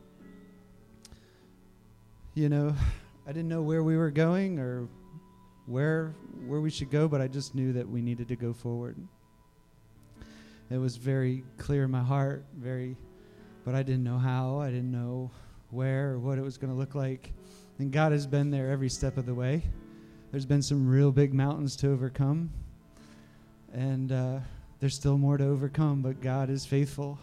[2.34, 2.76] you know,
[3.26, 4.88] I didn't know where we were going or
[5.66, 6.14] where
[6.46, 8.96] where we should go, but I just knew that we needed to go forward.
[10.70, 12.96] It was very clear in my heart, very,
[13.64, 14.58] but I didn't know how.
[14.58, 15.30] I didn't know
[15.70, 17.32] where or what it was going to look like.
[17.78, 19.62] And God has been there every step of the way.
[20.30, 22.50] There's been some real big mountains to overcome.
[23.72, 24.38] And uh,
[24.80, 27.18] there's still more to overcome, but God is faithful.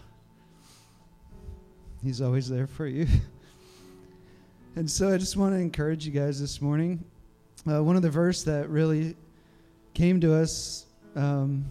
[2.04, 3.08] He's always there for you.
[4.76, 7.04] and so I just want to encourage you guys this morning.
[7.70, 9.16] Uh, one of the verse that really
[9.94, 11.64] came to us um,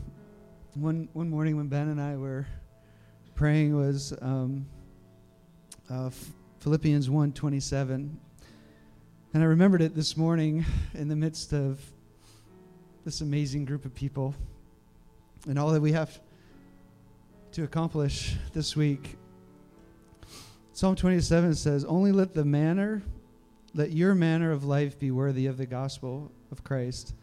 [0.74, 2.46] one one morning when Ben and I were
[3.34, 4.66] praying was um,
[5.88, 6.10] uh,
[6.60, 7.90] Philippians 1:27,
[9.34, 10.64] and I remembered it this morning
[10.94, 11.80] in the midst of
[13.04, 14.34] this amazing group of people
[15.48, 16.20] and all that we have
[17.52, 19.16] to accomplish this week.
[20.72, 23.02] Psalm 27 says, Only let the manner,
[23.74, 27.14] let your manner of life be worthy of the gospel of Christ,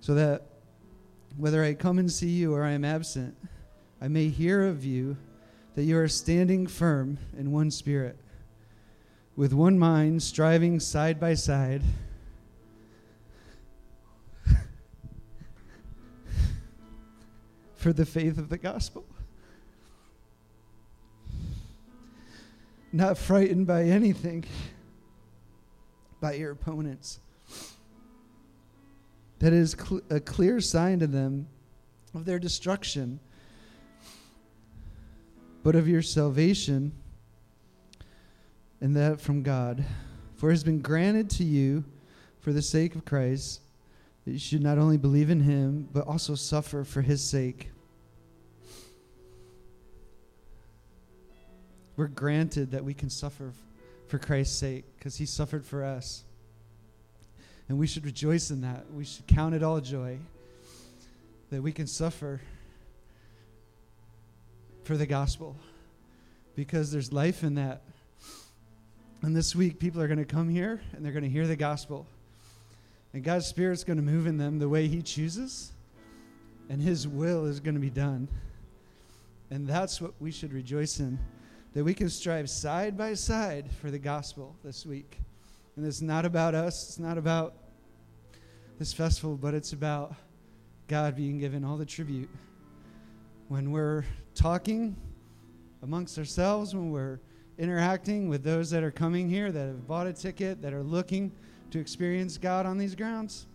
[0.00, 0.46] so that
[1.36, 3.36] whether I come and see you or I am absent,
[4.00, 5.16] I may hear of you
[5.74, 8.18] that you are standing firm in one spirit,
[9.36, 11.82] with one mind, striving side by side.
[17.74, 19.04] for the faith of the gospel.
[22.92, 24.44] Not frightened by anything,
[26.24, 27.20] by your opponents.
[29.40, 31.48] That is cl- a clear sign to them
[32.14, 33.20] of their destruction,
[35.62, 36.92] but of your salvation,
[38.80, 39.84] and that from God.
[40.36, 41.84] For it has been granted to you
[42.40, 43.60] for the sake of Christ
[44.24, 47.68] that you should not only believe in him, but also suffer for his sake.
[51.98, 53.52] We're granted that we can suffer
[54.14, 56.22] for Christ's sake because he suffered for us.
[57.68, 58.84] And we should rejoice in that.
[58.92, 60.18] We should count it all joy
[61.50, 62.40] that we can suffer
[64.84, 65.56] for the gospel
[66.54, 67.82] because there's life in that.
[69.22, 71.56] And this week, people are going to come here and they're going to hear the
[71.56, 72.06] gospel.
[73.14, 75.72] And God's Spirit's going to move in them the way He chooses,
[76.68, 78.28] and His will is going to be done.
[79.50, 81.18] And that's what we should rejoice in
[81.74, 85.18] that we can strive side by side for the gospel this week.
[85.76, 87.54] And it's not about us, it's not about
[88.78, 90.14] this festival, but it's about
[90.86, 92.30] God being given all the tribute.
[93.48, 94.04] When we're
[94.34, 94.96] talking
[95.82, 97.18] amongst ourselves, when we're
[97.58, 101.32] interacting with those that are coming here, that have bought a ticket, that are looking
[101.72, 103.46] to experience God on these grounds,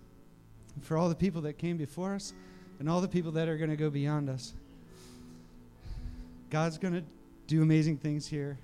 [0.82, 2.34] for all the people that came before us,
[2.80, 4.53] and all the people that are going to go beyond us.
[6.49, 7.03] God's going to
[7.50, 8.60] do amazing things here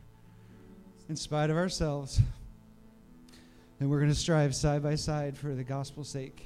[1.10, 2.22] in spite of ourselves.
[3.80, 6.46] And we're going to strive side by side for the gospel's sake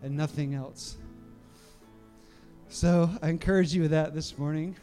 [0.00, 0.96] and nothing else.
[2.68, 4.76] So I encourage you with that this morning.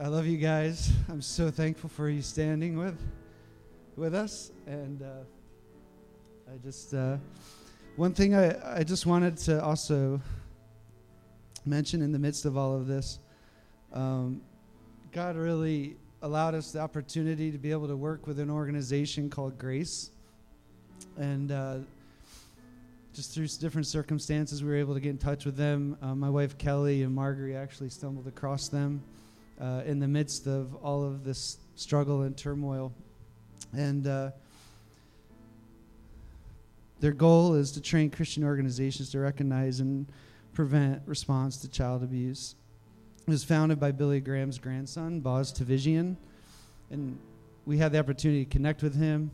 [0.00, 0.92] I love you guys.
[1.08, 2.96] I'm so thankful for you standing with
[3.96, 4.52] with us.
[4.68, 5.24] And uh,
[6.46, 7.16] I just uh,
[7.96, 10.20] one thing I, I just wanted to also
[11.66, 13.18] mention in the midst of all of this.
[13.92, 14.42] Um,
[15.12, 19.58] God really allowed us the opportunity to be able to work with an organization called
[19.58, 20.10] Grace.
[21.16, 21.78] And uh,
[23.14, 25.96] just through different circumstances, we were able to get in touch with them.
[26.02, 29.02] Uh, my wife Kelly and Marguerite actually stumbled across them
[29.60, 32.92] uh, in the midst of all of this struggle and turmoil.
[33.72, 34.30] And uh,
[37.00, 40.06] their goal is to train Christian organizations to recognize and
[40.52, 42.56] prevent response to child abuse.
[43.28, 46.16] Was founded by Billy Graham's grandson, Boz Tchividjian,
[46.90, 47.18] and
[47.66, 49.30] we had the opportunity to connect with him.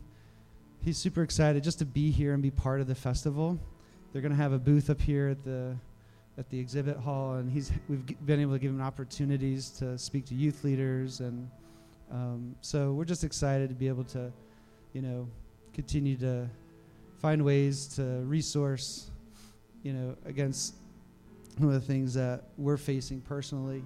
[0.83, 3.57] He's super excited just to be here and be part of the festival.
[4.11, 5.77] They're going to have a booth up here at the
[6.37, 10.25] at the exhibit hall, and he's we've been able to give him opportunities to speak
[10.25, 11.49] to youth leaders, and
[12.11, 14.29] um, so we're just excited to be able to,
[14.91, 15.25] you know,
[15.73, 16.49] continue to
[17.21, 19.09] find ways to resource,
[19.83, 20.75] you know, against
[21.57, 23.83] one of the things that we're facing personally,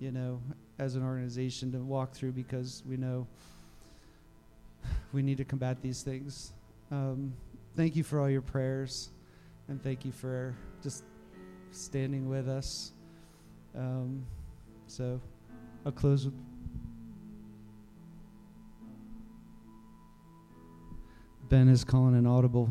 [0.00, 0.40] you know,
[0.78, 3.26] as an organization to walk through because we know
[5.12, 6.52] we need to combat these things.
[6.90, 7.34] Um,
[7.76, 9.10] thank you for all your prayers,
[9.68, 11.04] and thank you for just
[11.72, 12.92] standing with us.
[13.76, 14.24] Um,
[14.86, 15.20] so
[15.84, 16.34] I'll close with.
[21.48, 22.70] Ben is calling an audible.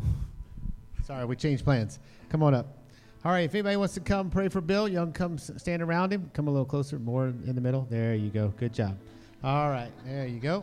[1.04, 2.00] Sorry, we changed plans.
[2.28, 2.83] Come on up.
[3.24, 6.30] All right, if anybody wants to come pray for Bill, y'all come stand around him.
[6.34, 7.86] Come a little closer, more in the middle.
[7.88, 8.52] There you go.
[8.58, 8.98] Good job.
[9.42, 10.62] All right, there you go.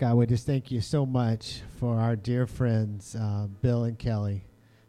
[0.00, 4.46] God, we just thank you so much for our dear friends, uh, Bill and Kelly.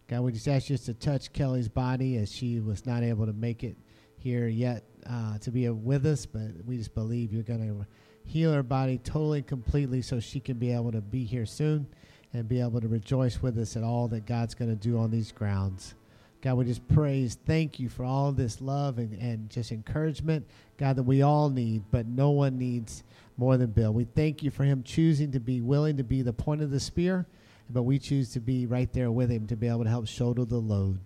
[0.07, 3.33] God, we just ask you to touch Kelly's body as she was not able to
[3.33, 3.75] make it
[4.15, 7.85] here yet uh, to be with us, but we just believe you're going to
[8.23, 11.87] heal her body totally and completely so she can be able to be here soon
[12.31, 15.11] and be able to rejoice with us at all that God's going to do on
[15.11, 15.93] these grounds.
[16.41, 20.47] God, we just praise, thank you for all this love and, and just encouragement,
[20.77, 23.03] God, that we all need, but no one needs
[23.41, 23.91] more than Bill.
[23.91, 26.79] We thank you for him choosing to be willing to be the point of the
[26.79, 27.25] spear,
[27.71, 30.45] but we choose to be right there with him to be able to help shoulder
[30.45, 30.99] the load.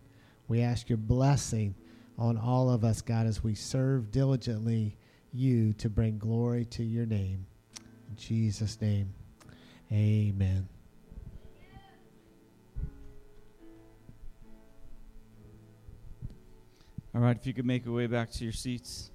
[0.50, 1.76] We ask your blessing
[2.18, 4.98] on all of us, God, as we serve diligently
[5.32, 7.46] you to bring glory to your name.
[8.10, 9.14] In Jesus' name,
[9.90, 10.68] amen.
[17.16, 19.10] All right, if you could make your way back to your seats.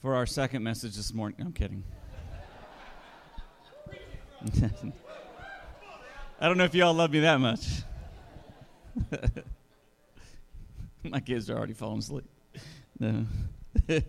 [0.00, 1.82] For our second message this morning, I'm kidding.
[6.40, 7.66] I don't know if y'all love me that much.
[11.02, 12.26] My kids are already falling asleep.
[13.00, 13.26] No.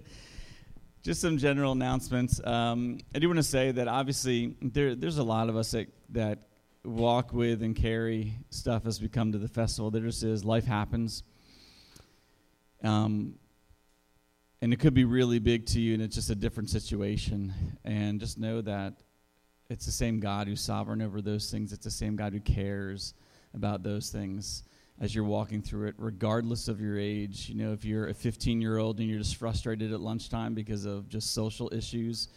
[1.01, 2.39] Just some general announcements.
[2.45, 5.87] Um, I do want to say that obviously there, there's a lot of us that,
[6.09, 6.49] that
[6.85, 9.89] walk with and carry stuff as we come to the festival.
[9.89, 10.45] There just is.
[10.45, 11.23] Life happens.
[12.83, 13.39] Um,
[14.61, 17.53] and it could be really big to you and it's just a different situation.
[17.85, 18.93] And just know that
[19.69, 21.71] it's the same god who's sovereign over those things.
[21.71, 23.13] It's the same god who cares
[23.53, 24.63] about those things
[25.01, 27.47] as you're walking through it regardless of your age.
[27.49, 30.85] You know if you're a 15 year old and you're just frustrated at lunchtime because
[30.85, 32.27] of just social issues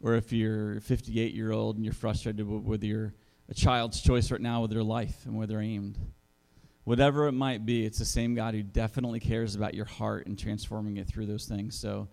[0.00, 3.14] or if you're 58 year old and you're frustrated with, your
[3.50, 5.98] a child's choice right now with their life and where they're aimed
[6.88, 10.38] whatever it might be, it's the same God who definitely cares about your heart and
[10.38, 11.78] transforming it through those things.
[11.78, 12.08] So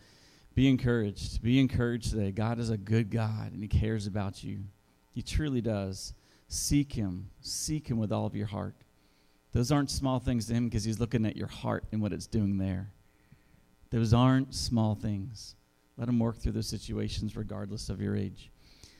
[0.53, 1.41] be encouraged.
[1.41, 2.33] Be encouraged today.
[2.33, 4.65] God is a good God and He cares about you.
[5.13, 6.13] He truly does.
[6.49, 7.29] Seek Him.
[7.39, 8.75] Seek Him with all of your heart.
[9.53, 12.27] Those aren't small things to Him because He's looking at your heart and what it's
[12.27, 12.91] doing there.
[13.91, 15.55] Those aren't small things.
[15.95, 18.51] Let Him work through those situations regardless of your age.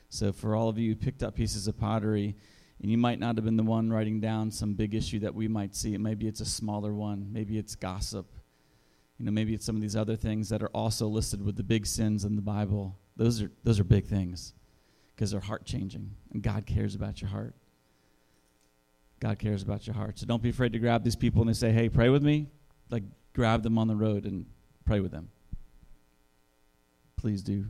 [0.08, 2.38] So, for all of you who picked up pieces of pottery,
[2.82, 5.48] and you might not have been the one writing down some big issue that we
[5.48, 5.98] might see.
[5.98, 7.30] Maybe it's a smaller one.
[7.32, 8.28] Maybe it's gossip.
[9.18, 11.64] You know, maybe it's some of these other things that are also listed with the
[11.64, 12.98] big sins in the Bible.
[13.16, 14.54] Those are those are big things
[15.16, 17.56] because they're heart changing, and God cares about your heart.
[19.22, 20.20] God cares about your heart.
[20.20, 22.48] So don't be afraid to grab these people and they say, "Hey, pray with me."
[22.90, 23.04] Like
[23.34, 24.46] grab them on the road and
[24.84, 25.30] pray with them.
[27.16, 27.66] Please do.